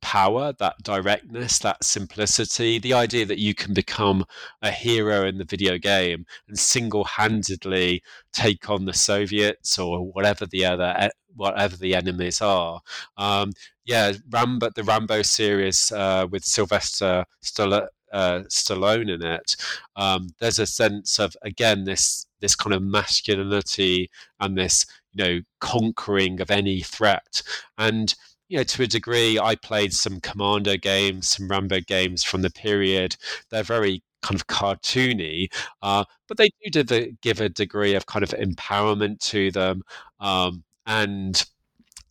[0.02, 4.24] power, that directness, that simplicity, the idea that you can become
[4.62, 10.64] a hero in the video game and single-handedly take on the Soviets or whatever the
[10.64, 12.82] other whatever the enemies are.
[13.18, 19.56] Um, yeah, Rambo, the Rambo series uh, with Sylvester Stallone, uh, Stallone in it,
[19.96, 25.42] um, there's a sense of again this this kind of masculinity and this you know
[25.60, 27.42] conquering of any threat
[27.78, 28.16] and
[28.48, 32.52] you know, to a degree, I played some Commando games, some Rambo games from the
[32.52, 33.16] period.
[33.50, 35.48] They're very kind of cartoony,
[35.82, 39.82] uh, but they do give a degree of kind of empowerment to them.
[40.20, 41.44] Um, and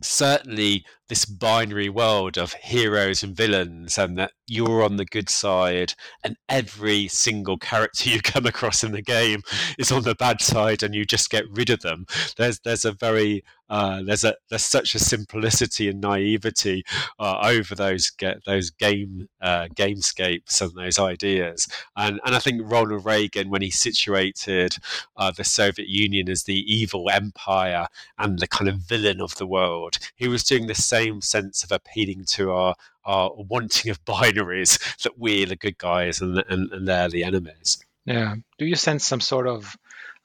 [0.02, 5.95] certainly this binary world of heroes and villains and that you're on the good side
[6.23, 9.43] and every single character you come across in the game
[9.79, 12.07] is on the bad side and you just get rid of them.
[12.37, 16.85] There's there's a very uh, there's a there's such a simplicity and naivety
[17.19, 21.67] uh, over those get those game uh, gamescapes and those ideas.
[21.97, 24.77] And and I think Ronald Reagan when he situated
[25.17, 27.87] uh, the Soviet Union as the evil empire
[28.19, 31.72] and the kind of villain of the world he was doing the same sense of
[31.72, 36.88] appealing to our our wanting of binaries that we're the good guys and, and, and
[36.88, 37.85] they're the enemies.
[38.07, 38.37] Yeah.
[38.59, 39.76] Do you sense some sort of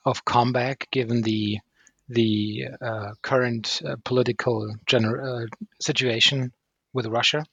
[0.06, 1.60] of comeback given the
[2.08, 5.48] the uh, current uh, political gener- uh,
[5.80, 6.52] situation
[6.94, 7.46] with Russia?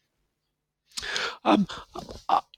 [1.44, 1.66] Um,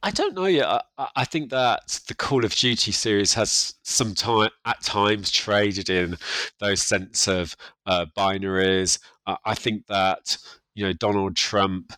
[0.03, 0.67] I, don't know yet.
[0.97, 5.91] I, I, think that the Call of Duty series has some time at times traded
[5.91, 6.17] in
[6.61, 8.99] those sense of uh, binaries.
[9.45, 10.39] I think that
[10.75, 11.93] you know Donald Trump,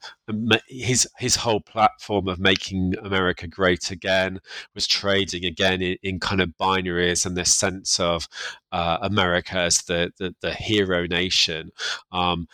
[0.66, 4.40] his his whole platform of making America great again
[4.74, 8.26] was trading again in, in kind of binaries and this sense of
[8.72, 11.70] uh, America as the, the, the hero nation.
[12.10, 12.48] Um,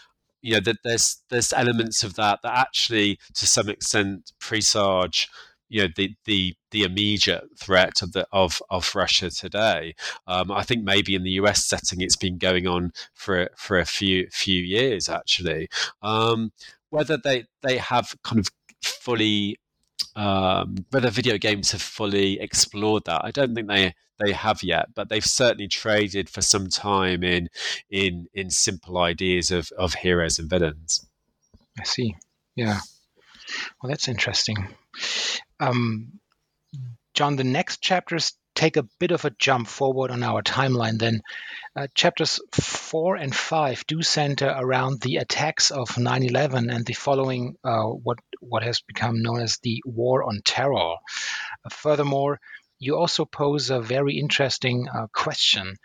[0.46, 5.28] you know that there's there's elements of that that actually to some extent presage
[5.68, 9.96] you know the the the immediate threat of the of of Russia today.
[10.28, 13.84] Um, I think maybe in the US setting, it's been going on for for a
[13.84, 15.68] few few years actually.
[16.00, 16.52] Um,
[16.90, 18.48] whether they they have kind of
[18.84, 19.56] fully
[20.14, 24.94] um, whether video games have fully explored that, I don't think they they have yet,
[24.94, 27.48] but they've certainly traded for some time in
[27.90, 31.06] in in simple ideas of of heroes and villains.
[31.78, 32.16] I see.
[32.54, 32.80] Yeah.
[33.82, 34.56] Well, that's interesting.
[35.60, 36.20] Um,
[37.14, 41.20] John, the next chapters take a bit of a jump forward on our timeline then.
[41.76, 46.94] Uh, chapters 4 and 5 do center around the attacks of 9 11 and the
[46.94, 50.94] following, uh, what, what has become known as the War on Terror.
[51.64, 52.40] Uh, furthermore,
[52.78, 55.76] you also pose a very interesting uh, question.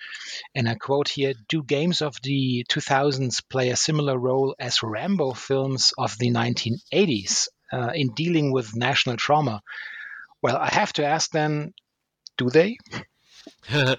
[0.56, 5.34] And I quote here Do games of the 2000s play a similar role as Rambo
[5.34, 9.62] films of the 1980s uh, in dealing with national trauma?
[10.42, 11.74] Well, I have to ask then,
[12.38, 12.78] do they?
[13.70, 13.98] I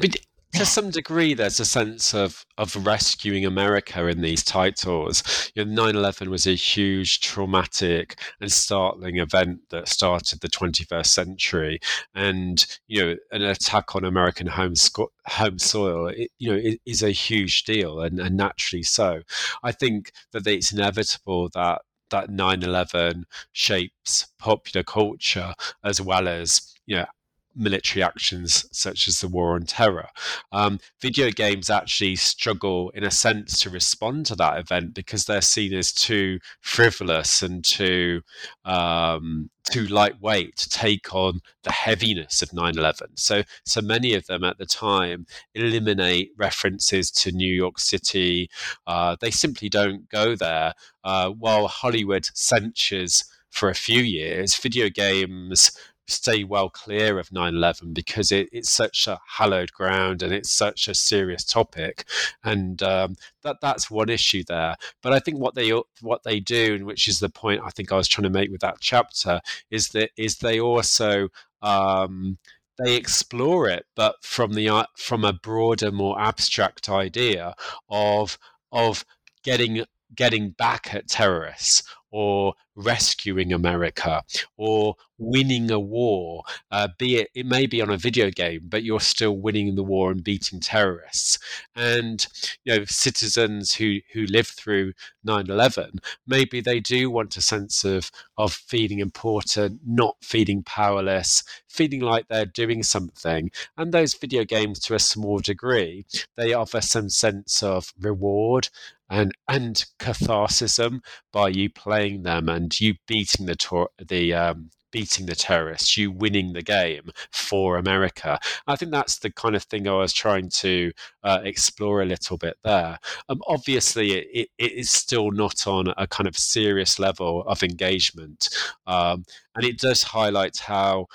[0.00, 0.12] mean,
[0.52, 5.22] to some degree, there's a sense of of rescuing America in these titles.
[5.54, 11.80] You know, 9/11 was a huge, traumatic, and startling event that started the 21st century,
[12.14, 17.02] and you know, an attack on American home sco- home soil, it, you know, is
[17.02, 19.22] a huge deal, and, and naturally so.
[19.62, 26.96] I think that it's inevitable that that 9/11 shapes popular culture as well as you
[26.96, 27.06] know
[27.54, 30.08] military actions such as the war on terror.
[30.52, 35.40] Um, video games actually struggle, in a sense, to respond to that event because they're
[35.40, 38.22] seen as too frivolous and too
[38.64, 43.18] um, too lightweight to take on the heaviness of 9/11.
[43.18, 48.50] So, so many of them at the time eliminate references to New York City.
[48.86, 50.74] Uh, they simply don't go there.
[51.04, 55.72] Uh, while Hollywood censures for a few years, video games
[56.10, 60.88] stay well clear of 9-11 because it, it's such a hallowed ground and it's such
[60.88, 62.04] a serious topic.
[62.44, 64.76] And um, that that's one issue there.
[65.02, 67.92] But i think what they what they do and which is the point i think
[67.92, 69.40] i was trying to make with that chapter
[69.70, 71.28] is that is they also
[71.62, 72.38] um,
[72.78, 77.54] they explore it, but from the from a broader, more abstract idea
[77.88, 78.38] of
[78.72, 79.04] of
[79.44, 79.84] getting
[80.14, 84.22] getting back at terrorists or rescuing America
[84.56, 88.82] or winning a war, uh, be it, it may be on a video game, but
[88.82, 91.38] you're still winning the war and beating terrorists.
[91.76, 92.26] And,
[92.64, 94.92] you know, citizens who, who live through
[95.26, 102.00] 9-11, maybe they do want a sense of, of feeling important, not feeling powerless, feeling
[102.00, 103.50] like they're doing something.
[103.76, 106.06] And those video games, to a small degree,
[106.36, 108.68] they offer some sense of reward
[109.10, 111.00] and and catharsism
[111.32, 116.10] by you playing them and you beating the tor- the um, beating the terrorists, you
[116.10, 118.38] winning the game for America.
[118.66, 120.92] I think that's the kind of thing I was trying to
[121.22, 122.98] uh, explore a little bit there.
[123.28, 128.48] Um, obviously, it, it is still not on a kind of serious level of engagement,
[128.86, 131.06] um, and it does highlight how.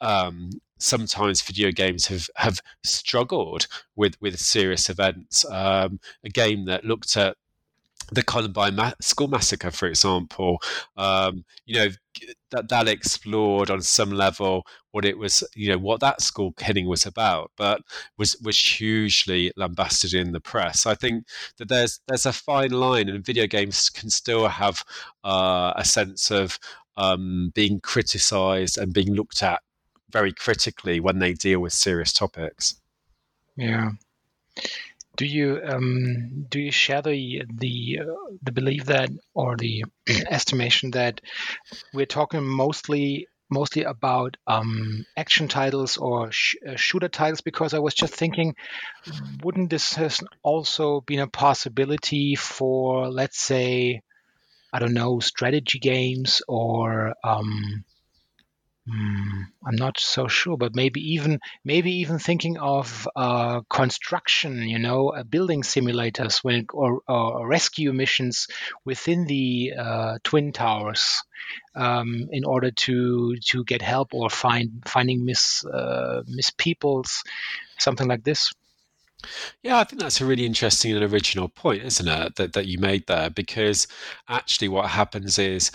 [0.00, 5.44] Um, sometimes video games have, have struggled with, with serious events.
[5.50, 7.36] Um, a game that looked at
[8.12, 10.58] the Columbine ma- school massacre, for example,
[10.96, 11.88] um, you know
[12.50, 16.86] that that explored on some level what it was, you know, what that school killing
[16.86, 17.82] was about, but
[18.16, 20.86] was was hugely lambasted in the press.
[20.86, 21.26] I think
[21.58, 24.84] that there's there's a fine line, and video games can still have
[25.24, 26.58] uh, a sense of
[26.96, 29.60] um, being criticised and being looked at
[30.10, 32.80] very critically when they deal with serious topics.
[33.56, 33.90] Yeah.
[35.16, 39.84] Do you um, do you share the the uh, the belief that or the
[40.28, 41.20] estimation that
[41.92, 47.42] we're talking mostly mostly about um, action titles or sh- uh, shooter titles?
[47.42, 48.56] Because I was just thinking,
[49.42, 49.98] wouldn't this
[50.42, 54.02] also been a possibility for let's say
[54.72, 57.84] I don't know strategy games or um,
[58.86, 64.78] Mm, I'm not so sure, but maybe even maybe even thinking of uh, construction, you
[64.78, 68.46] know, uh, building simulators when or, or, rescue missions
[68.84, 71.22] within the uh, twin towers
[71.74, 77.22] um, in order to to get help or find finding miss uh, miss peoples,
[77.78, 78.52] something like this.
[79.62, 82.36] Yeah, I think that's a really interesting and original point, isn't it?
[82.36, 83.86] That that you made there, because
[84.28, 85.70] actually, what happens is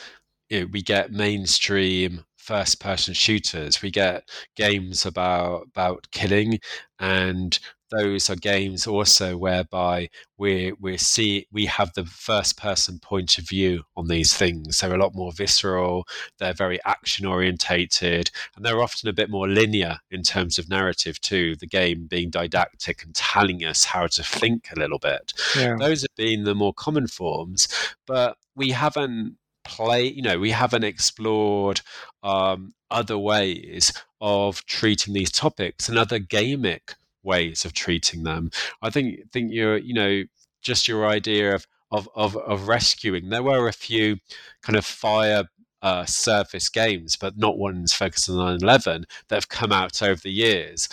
[0.49, 3.83] you know, we get mainstream first person shooters.
[3.83, 6.57] We get games about about killing,
[6.97, 7.59] and
[7.91, 13.47] those are games also whereby we we see we have the first person point of
[13.47, 14.79] view on these things.
[14.79, 16.07] They're a lot more visceral.
[16.39, 21.21] They're very action orientated, and they're often a bit more linear in terms of narrative
[21.21, 21.55] too.
[21.55, 25.33] The game being didactic and telling us how to think a little bit.
[25.55, 25.75] Yeah.
[25.77, 27.67] Those have been the more common forms,
[28.07, 29.37] but we haven't
[29.69, 31.81] play you know we haven't explored
[32.23, 38.49] um, other ways of treating these topics and other gamic ways of treating them
[38.81, 40.23] i think think you're you know
[40.61, 44.17] just your idea of of of, of rescuing there were a few
[44.63, 45.43] kind of fire
[45.81, 50.31] uh, surface games, but not ones focused on 9/11 that have come out over the
[50.31, 50.89] years.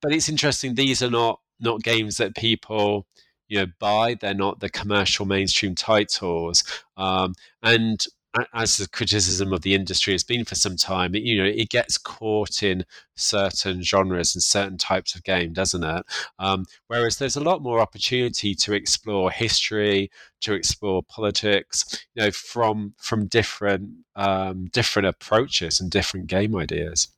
[0.00, 3.06] But it's interesting; these are not not games that people
[3.48, 4.16] you know buy.
[4.20, 6.64] They're not the commercial mainstream titles,
[6.96, 8.04] um, and
[8.52, 11.68] as the criticism of the industry has been for some time, it, you know, it
[11.68, 12.84] gets caught in
[13.14, 16.04] certain genres and certain types of game, doesn't it?
[16.38, 22.30] Um, whereas there's a lot more opportunity to explore history, to explore politics, you know,
[22.32, 27.08] from from different um, different approaches and different game ideas.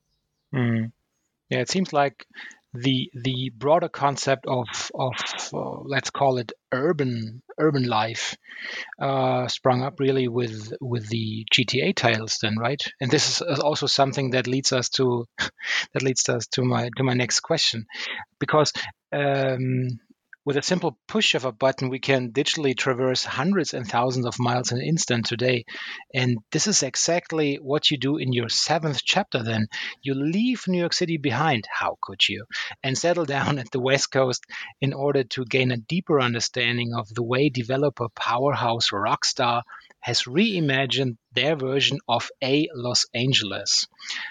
[0.55, 0.93] Mm.
[1.49, 2.27] Yeah, it seems like
[2.75, 5.15] the the broader concept of of
[5.55, 8.37] uh, let's call it urban urban life
[9.01, 12.83] uh, sprung up really with with the GTA titles then right?
[13.01, 15.27] And this is also something that leads us to
[15.93, 17.87] that leads us to my to my next question.
[18.39, 18.73] Because
[19.13, 19.89] um,
[20.47, 24.39] with a simple push of a button, we can digitally traverse hundreds and thousands of
[24.39, 25.65] miles in an instant today.
[26.15, 29.67] And this is exactly what you do in your seventh chapter then.
[30.03, 32.45] You leave New York City behind, how could you,
[32.85, 34.45] and settle down at the West Coast
[34.81, 39.63] in order to gain a deeper understanding of the way developer powerhouse Rockstar
[40.07, 43.89] has reimagined their version of a Los Angeles.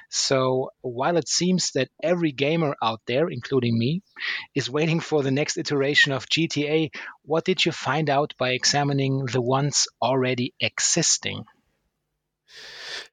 [0.09, 4.01] So while it seems that every gamer out there, including me,
[4.55, 6.91] is waiting for the next iteration of GTA,
[7.23, 11.43] what did you find out by examining the ones already existing?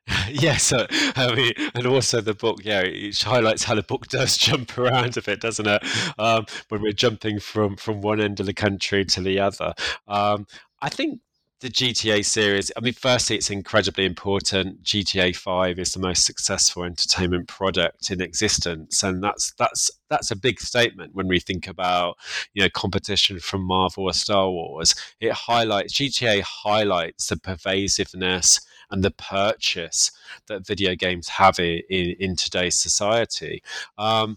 [0.30, 0.86] yes, so,
[1.16, 5.16] I mean, and also the book, yeah, it highlights how the book does jump around
[5.16, 5.82] a bit, doesn't it?
[6.16, 9.74] Um, when we're jumping from from one end of the country to the other.
[10.06, 10.46] Um,
[10.80, 11.20] I think
[11.62, 14.82] the GTA series, I mean, firstly, it's incredibly important.
[14.82, 20.36] GTA Five is the most successful entertainment product in existence, and that's that's that's a
[20.36, 22.16] big statement when we think about
[22.52, 24.96] you know competition from Marvel or Star Wars.
[25.20, 28.60] It highlights GTA highlights the pervasiveness
[28.90, 30.10] and the purchase
[30.48, 33.62] that video games have in, in, today's society.
[33.96, 34.36] Um,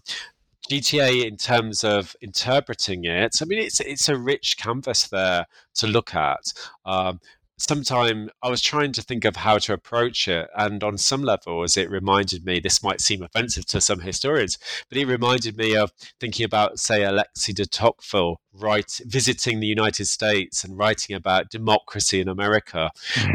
[0.70, 5.86] GTA in terms of interpreting it, I mean, it's it's a rich canvas there to
[5.86, 6.52] look at.
[6.84, 7.20] Um,
[7.58, 11.76] sometime I was trying to think of how to approach it, and on some levels,
[11.76, 12.60] it reminded me.
[12.60, 17.02] This might seem offensive to some historians, but it reminded me of thinking about, say,
[17.02, 22.90] Alexis de Tocqueville, right, visiting the United States and writing about democracy in America.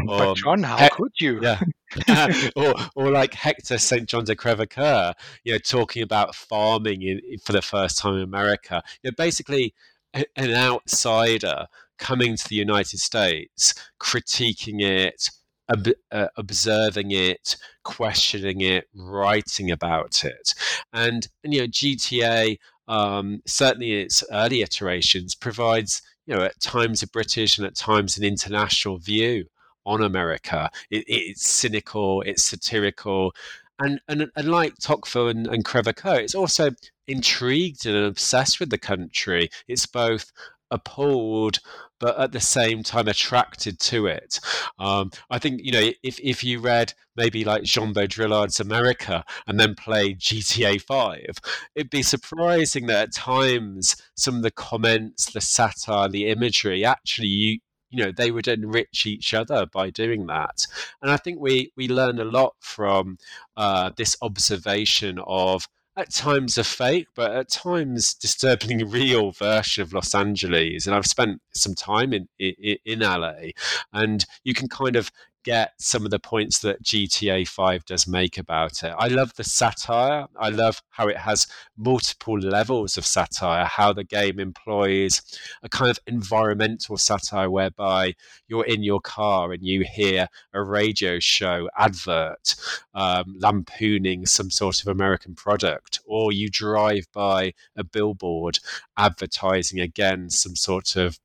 [0.06, 1.40] But um, John, how he- could you?
[1.42, 1.60] Yeah.
[2.56, 4.08] or, or like Hector St.
[4.08, 5.14] John de Crèvecoeur,
[5.44, 8.82] you know, talking about farming in, for the first time in America.
[9.02, 9.74] You know, basically,
[10.14, 11.66] an outsider
[12.02, 15.30] coming to the United States, critiquing it,
[15.72, 20.52] ob- uh, observing it, questioning it, writing about it,
[20.92, 22.58] and, and you know GTA.
[22.88, 28.18] Um, certainly, its early iterations provides you know at times a British and at times
[28.18, 29.44] an international view
[29.86, 30.70] on America.
[30.90, 33.32] It, it's cynical, it's satirical,
[33.78, 36.70] and and, and like Tocqueville and, and it's also
[37.06, 39.50] intrigued and obsessed with the country.
[39.68, 40.32] It's both
[40.72, 41.58] appalled
[42.02, 44.40] but at the same time attracted to it.
[44.78, 49.58] Um, I think you know if if you read maybe like Jean Baudrillard's America and
[49.58, 51.38] then played GTA Five,
[51.74, 57.28] it'd be surprising that at times some of the comments, the satire, the imagery actually
[57.28, 57.58] you
[57.90, 60.66] you know they would enrich each other by doing that
[61.02, 63.18] and i think we we learn a lot from
[63.58, 69.92] uh, this observation of at times a fake, but at times disturbingly real version of
[69.92, 70.86] Los Angeles.
[70.86, 73.50] And I've spent some time in, in, in LA,
[73.92, 75.10] and you can kind of
[75.44, 78.94] get some of the points that GTA 5 does make about it.
[78.96, 80.26] I love the satire.
[80.36, 85.22] I love how it has multiple levels of satire, how the game employs
[85.62, 88.14] a kind of environmental satire whereby
[88.48, 92.54] you're in your car and you hear a radio show advert
[92.94, 98.58] um, lampooning some sort of American product, or you drive by a billboard
[98.96, 101.18] advertising again some sort of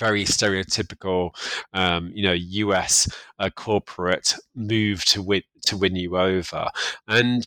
[0.00, 1.30] very stereotypical,
[1.72, 6.68] um, you know, US uh, corporate move to win to win you over,
[7.06, 7.46] and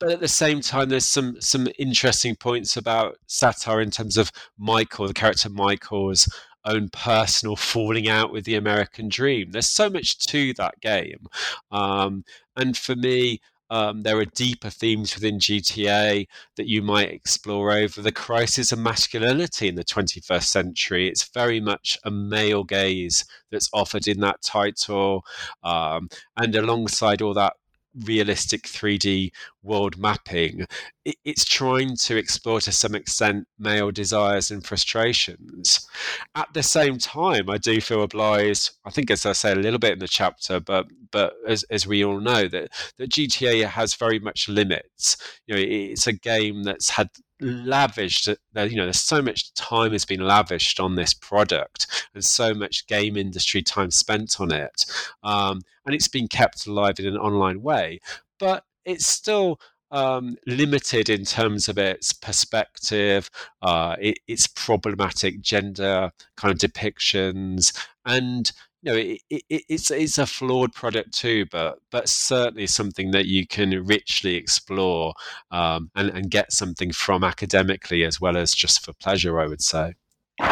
[0.00, 4.30] but at the same time, there's some some interesting points about satire in terms of
[4.56, 6.28] Michael, the character Michael's
[6.64, 9.50] own personal falling out with the American dream.
[9.50, 11.26] There's so much to that game,
[11.70, 12.24] um,
[12.56, 13.40] and for me,
[13.70, 18.78] um, there are deeper themes within GTA that you might explore over the crisis of
[18.78, 21.08] masculinity in the 21st century.
[21.08, 25.24] It's very much a male gaze that's offered in that title.
[25.62, 27.54] Um, and alongside all that
[27.94, 29.30] realistic 3D
[29.62, 30.66] world mapping,
[31.04, 35.86] it's trying to explore to some extent male desires and frustrations.
[36.34, 39.78] At the same time, I do feel obliged, I think as I say a little
[39.78, 43.94] bit in the chapter, but but as, as we all know, that, that GTA has
[43.94, 45.16] very much limits.
[45.46, 47.08] You know, it's a game that's had
[47.40, 48.36] lavished you
[48.76, 53.16] know there's so much time has been lavished on this product and so much game
[53.16, 54.86] industry time spent on it
[55.22, 58.00] um, and it's been kept alive in an online way
[58.38, 59.60] but it's still
[59.90, 63.30] um, limited in terms of its perspective,
[63.62, 68.52] uh, it, its problematic gender kind of depictions, and
[68.82, 73.26] you know, it, it, it's it's a flawed product too, but but certainly something that
[73.26, 75.14] you can richly explore
[75.50, 79.40] um, and and get something from academically as well as just for pleasure.
[79.40, 79.94] I would say.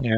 [0.03, 0.17] Yeah.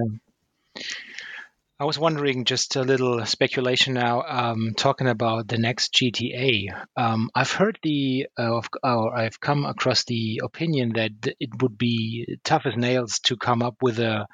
[1.81, 6.71] I was wondering, just a little speculation now, um, talking about the next GTA.
[6.97, 12.37] Um, I've heard the, uh, or I've come across the opinion that it would be
[12.43, 14.27] tough as nails to come up with a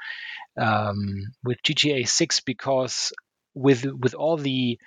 [0.57, 3.13] um, with GTA 6 because
[3.55, 4.79] with with all the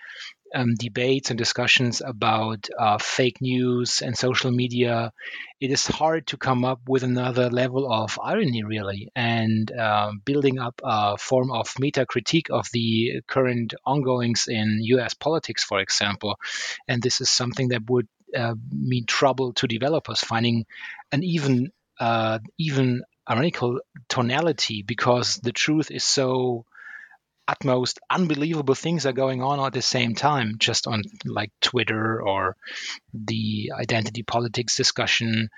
[0.55, 5.11] um, debates and discussions about uh, fake news and social media,
[5.59, 10.59] it is hard to come up with another level of irony, really, and um, building
[10.59, 16.37] up a form of meta critique of the current ongoings in US politics, for example.
[16.87, 20.65] And this is something that would uh, mean trouble to developers finding
[21.11, 26.65] an even uh, even ironical tonality because the truth is so
[27.47, 32.55] utmost unbelievable things are going on at the same time, just on like Twitter or
[33.13, 35.49] the identity politics discussion.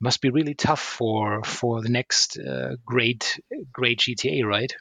[0.00, 3.40] Must be really tough for for the next uh, great
[3.72, 4.72] great GTA, right?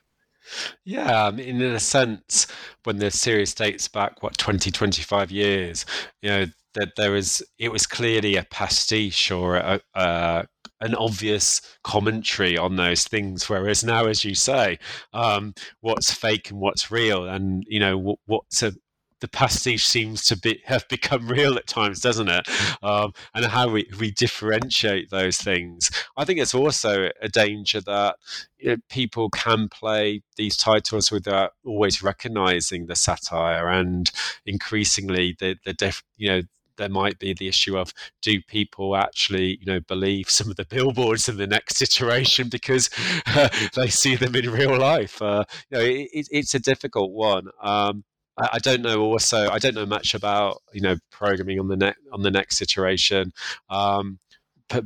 [0.84, 2.48] Yeah, mean, in a sense,
[2.84, 5.86] when the series dates back, what, 20, 25 years,
[6.22, 10.48] you know, that there was, it was clearly a pastiche or a, a
[10.82, 13.50] an obvious commentary on those things.
[13.50, 14.80] Whereas now, as you say,
[15.14, 18.74] um, what's fake and what's real, and you know what, what's a
[19.22, 22.48] the pastiche seems to be have become real at times, doesn't it?
[22.82, 25.92] Um, and how we, we differentiate those things.
[26.18, 28.18] I think it's also a danger that
[28.58, 34.12] you know, people can play these titles without always recognizing the satire, and
[34.46, 36.42] increasingly the the def, you know
[36.80, 40.66] there might be the issue of do people actually you know believe some of the
[40.66, 42.90] billboards in the next iteration because
[43.28, 45.22] uh, they see them in real life?
[45.22, 47.50] Uh, you know it, it's a difficult one.
[47.62, 48.04] Um,
[48.38, 51.78] I, I, don't know also I don't know much about you know programming on the
[51.78, 53.34] next on the next iteration.
[53.70, 54.20] Um,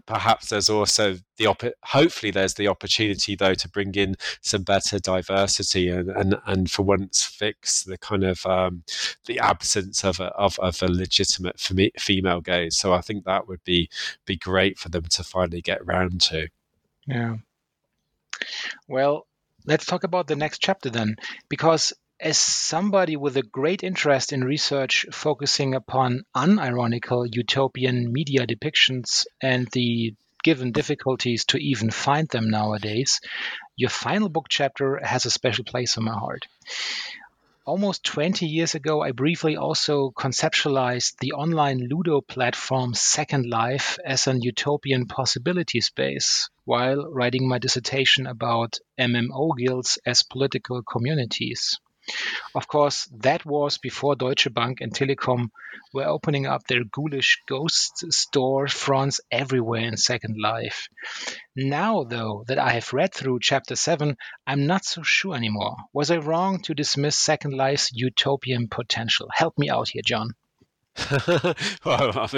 [0.05, 4.99] perhaps there's also the op- hopefully there's the opportunity though to bring in some better
[4.99, 8.83] diversity and and, and for once fix the kind of um,
[9.25, 11.59] the absence of a, of, of a legitimate
[11.99, 12.77] female gaze.
[12.77, 13.89] So I think that would be
[14.25, 16.47] be great for them to finally get round to.
[17.05, 17.37] Yeah.
[18.87, 19.27] Well
[19.65, 21.15] let's talk about the next chapter then
[21.49, 21.93] because
[22.23, 29.67] as somebody with a great interest in research focusing upon unironical utopian media depictions and
[29.73, 33.19] the given difficulties to even find them nowadays,
[33.75, 36.47] your final book chapter has a special place in my heart.
[37.65, 44.27] Almost 20 years ago, I briefly also conceptualized the online Ludo platform Second Life as
[44.27, 51.79] an utopian possibility space while writing my dissertation about MMO guilds as political communities.
[52.53, 55.51] Of course, that was before Deutsche Bank and Telekom
[55.93, 60.89] were opening up their ghoulish ghost store fronts everywhere in Second Life.
[61.55, 65.77] Now, though, that I have read through Chapter 7, I'm not so sure anymore.
[65.93, 69.29] Was I wrong to dismiss Second Life's utopian potential?
[69.33, 70.35] Help me out here, John.
[71.85, 72.29] Well,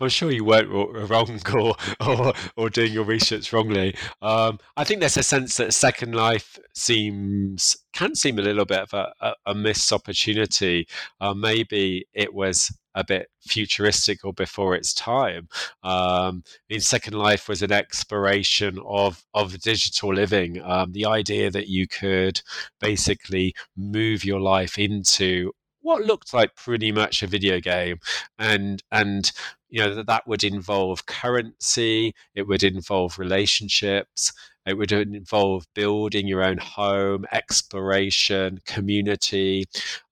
[0.00, 3.94] I'm, sure you weren't wrong or, or, or doing your research wrongly.
[4.20, 8.80] Um, I think there's a sense that Second Life seems can seem a little bit
[8.80, 10.88] of a, a, a missed opportunity.
[11.20, 15.48] Uh, maybe it was a bit futuristic or before its time.
[15.82, 20.60] Um, in Second Life was an exploration of of digital living.
[20.62, 22.42] Um, the idea that you could
[22.80, 25.52] basically move your life into
[25.82, 27.98] what looked like pretty much a video game,
[28.38, 29.32] and and
[29.68, 34.32] you know that that would involve currency, it would involve relationships,
[34.66, 39.64] it would involve building your own home, exploration, community,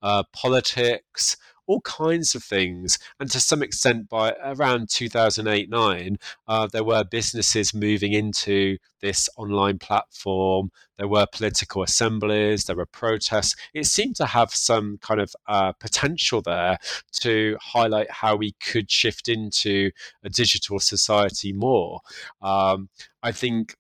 [0.03, 1.37] uh, politics
[1.71, 2.99] all kinds of things.
[3.21, 6.18] And to some extent, by around 2008 9,
[6.49, 10.73] uh, there were businesses moving into this online platform.
[10.99, 13.55] There were political assemblies, there were protests.
[13.73, 16.79] It seemed to have some kind of uh, potential there
[17.21, 19.93] to highlight how we could shift into
[20.25, 22.01] a digital society more.
[22.43, 22.89] Um,
[23.23, 23.77] I think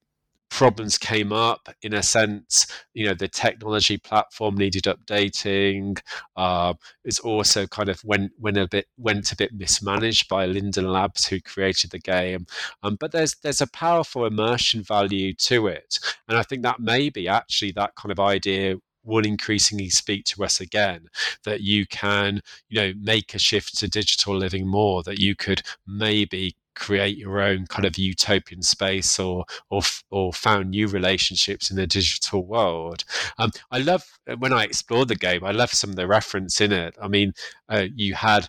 [0.50, 5.98] problems came up in a sense you know the technology platform needed updating
[6.36, 6.74] uh,
[7.04, 11.26] it's also kind of went went a bit went a bit mismanaged by linden labs
[11.26, 12.46] who created the game.
[12.82, 15.98] Um, but there's there's a powerful immersion value to it
[16.28, 20.60] and i think that maybe actually that kind of idea will increasingly speak to us
[20.60, 21.06] again
[21.44, 25.62] that you can you know make a shift to digital living more that you could
[25.86, 31.76] maybe create your own kind of utopian space or or or found new relationships in
[31.76, 33.04] the digital world.
[33.38, 34.04] Um, I love
[34.38, 35.44] when I explored the game.
[35.44, 36.96] I love some of the reference in it.
[37.00, 37.34] I mean,
[37.68, 38.48] uh, you had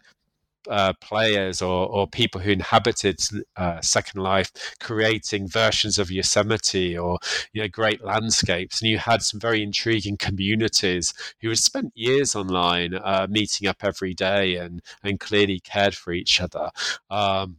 [0.70, 3.20] uh, players or, or people who inhabited
[3.58, 7.20] uh, Second Life creating versions of Yosemite or
[7.54, 12.36] you know great landscapes, and you had some very intriguing communities who had spent years
[12.36, 16.70] online, uh, meeting up every day and and clearly cared for each other.
[17.10, 17.58] Um,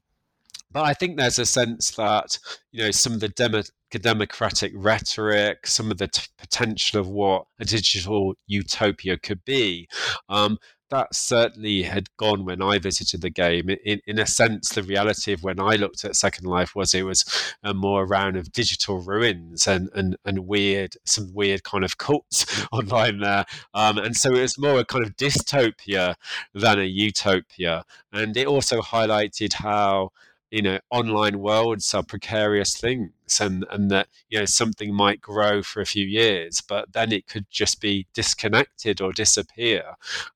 [0.73, 2.39] but I think there's a sense that
[2.71, 7.47] you know some of the demo, democratic rhetoric, some of the t- potential of what
[7.61, 9.89] a digital utopia could be,
[10.29, 10.59] um,
[10.93, 13.71] that certainly had gone when I visited the game.
[13.83, 17.05] In, in a sense, the reality of when I looked at Second Life was it
[17.05, 17.25] was
[17.63, 22.67] a more round of digital ruins and, and, and weird, some weird kind of cults
[22.73, 23.47] online there.
[23.73, 26.15] Um, and so it was more a kind of dystopia
[26.53, 27.85] than a utopia.
[28.13, 30.11] And it also highlighted how
[30.53, 35.63] you know online worlds are precarious things and and that you know something might grow
[35.63, 39.83] for a few years but then it could just be disconnected or disappear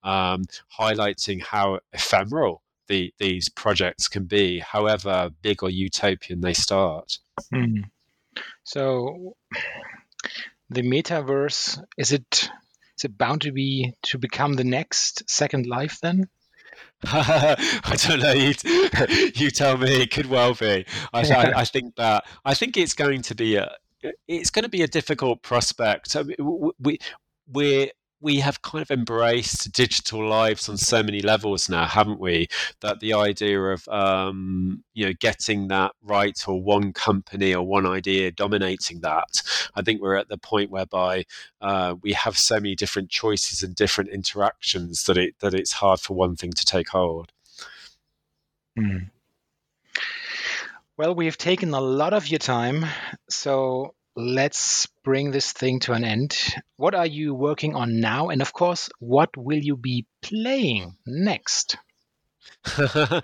[0.02, 0.44] um,
[0.80, 7.18] highlighting how ephemeral the, these projects can be however big or utopian they start
[7.52, 7.84] mm.
[8.64, 9.36] so
[10.70, 12.48] the metaverse is it
[12.96, 16.26] is it bound to be to become the next second life then
[17.04, 18.32] I don't know.
[18.32, 18.54] You,
[19.34, 20.02] you tell me.
[20.02, 20.86] It could well be.
[21.12, 22.24] I, I, I, think that.
[22.44, 23.70] I think it's going to be a.
[24.28, 26.16] It's going to be a difficult prospect.
[26.16, 26.98] I mean, we
[27.52, 27.90] we're
[28.26, 32.48] we have kind of embraced digital lives on so many levels now, haven't we?
[32.80, 37.86] That the idea of um, you know getting that right or one company or one
[37.86, 39.42] idea dominating that,
[39.76, 41.24] I think we're at the point whereby
[41.60, 46.00] uh, we have so many different choices and different interactions that it that it's hard
[46.00, 47.30] for one thing to take hold.
[48.76, 49.10] Mm.
[50.96, 52.86] Well, we've taken a lot of your time,
[53.30, 56.36] so let's bring this thing to an end.
[56.76, 58.28] What are you working on now?
[58.30, 61.76] And of course, what will you be playing next?
[62.78, 63.22] well,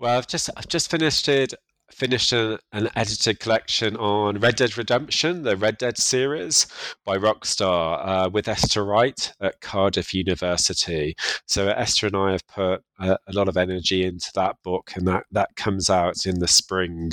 [0.00, 1.54] I've just I've just finished it
[1.92, 6.66] finished a, an edited collection on Red Dead Redemption, the Red Dead series
[7.04, 11.14] by Rockstar, uh, with Esther Wright at Cardiff University.
[11.46, 15.24] So Esther and I have put a, lot of energy into that book, and that,
[15.32, 17.12] that comes out in the spring.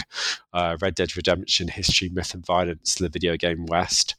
[0.53, 4.15] Uh, Red Dead Redemption: History, Myth, and Violence, the video game West.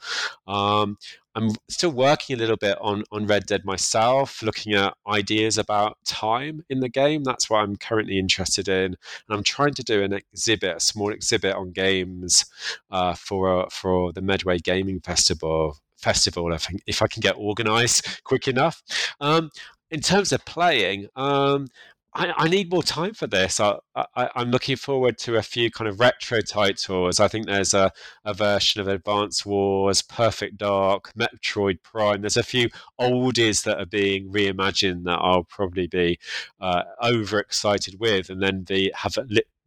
[0.46, 0.98] Um,
[1.34, 5.96] I'm still working a little bit on, on Red Dead myself, looking at ideas about
[6.04, 7.22] time in the game.
[7.22, 8.84] That's what I'm currently interested in.
[8.84, 8.96] And
[9.30, 12.46] I'm trying to do an exhibit, a small exhibit on games
[12.90, 15.76] uh, for, for the Medway Gaming Festival.
[15.96, 18.82] Festival, I think, if I can get organized quick enough.
[19.20, 19.50] Um,
[19.90, 21.68] in terms of playing, um,
[22.12, 23.60] I, I, need more time for this.
[23.60, 23.78] I,
[24.16, 27.20] am looking forward to a few kind of retro titles.
[27.20, 27.92] I think there's a,
[28.24, 32.22] a version of Advance Wars, Perfect Dark, Metroid Prime.
[32.22, 32.68] There's a few
[33.00, 36.18] oldies that are being reimagined that I'll probably be
[36.60, 39.16] uh, overexcited with, and then be have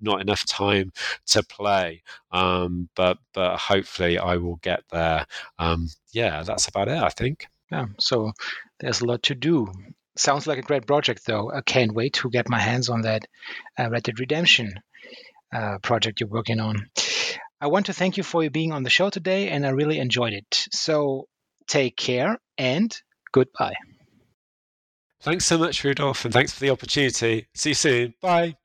[0.02, 0.92] not enough time
[1.28, 2.04] to play.
[2.32, 5.26] Um, but but hopefully I will get there.
[5.60, 7.02] Um, yeah, that's about it.
[7.02, 7.48] I think.
[7.72, 7.86] Yeah.
[8.00, 8.34] So
[8.82, 9.72] there's a lot to do.
[10.16, 11.52] Sounds like a great project, though.
[11.52, 13.26] I can't wait to get my hands on that
[13.80, 14.74] uh, Red Dead Redemption
[15.54, 16.88] uh, project you're working on.
[17.60, 20.34] I want to thank you for being on the show today, and I really enjoyed
[20.34, 20.66] it.
[20.72, 21.28] So
[21.68, 22.96] take care and
[23.32, 23.76] goodbye.
[25.22, 27.48] Thanks so much, Rudolf, and thanks for the opportunity.
[27.56, 28.14] See you soon.
[28.22, 28.56] Bye.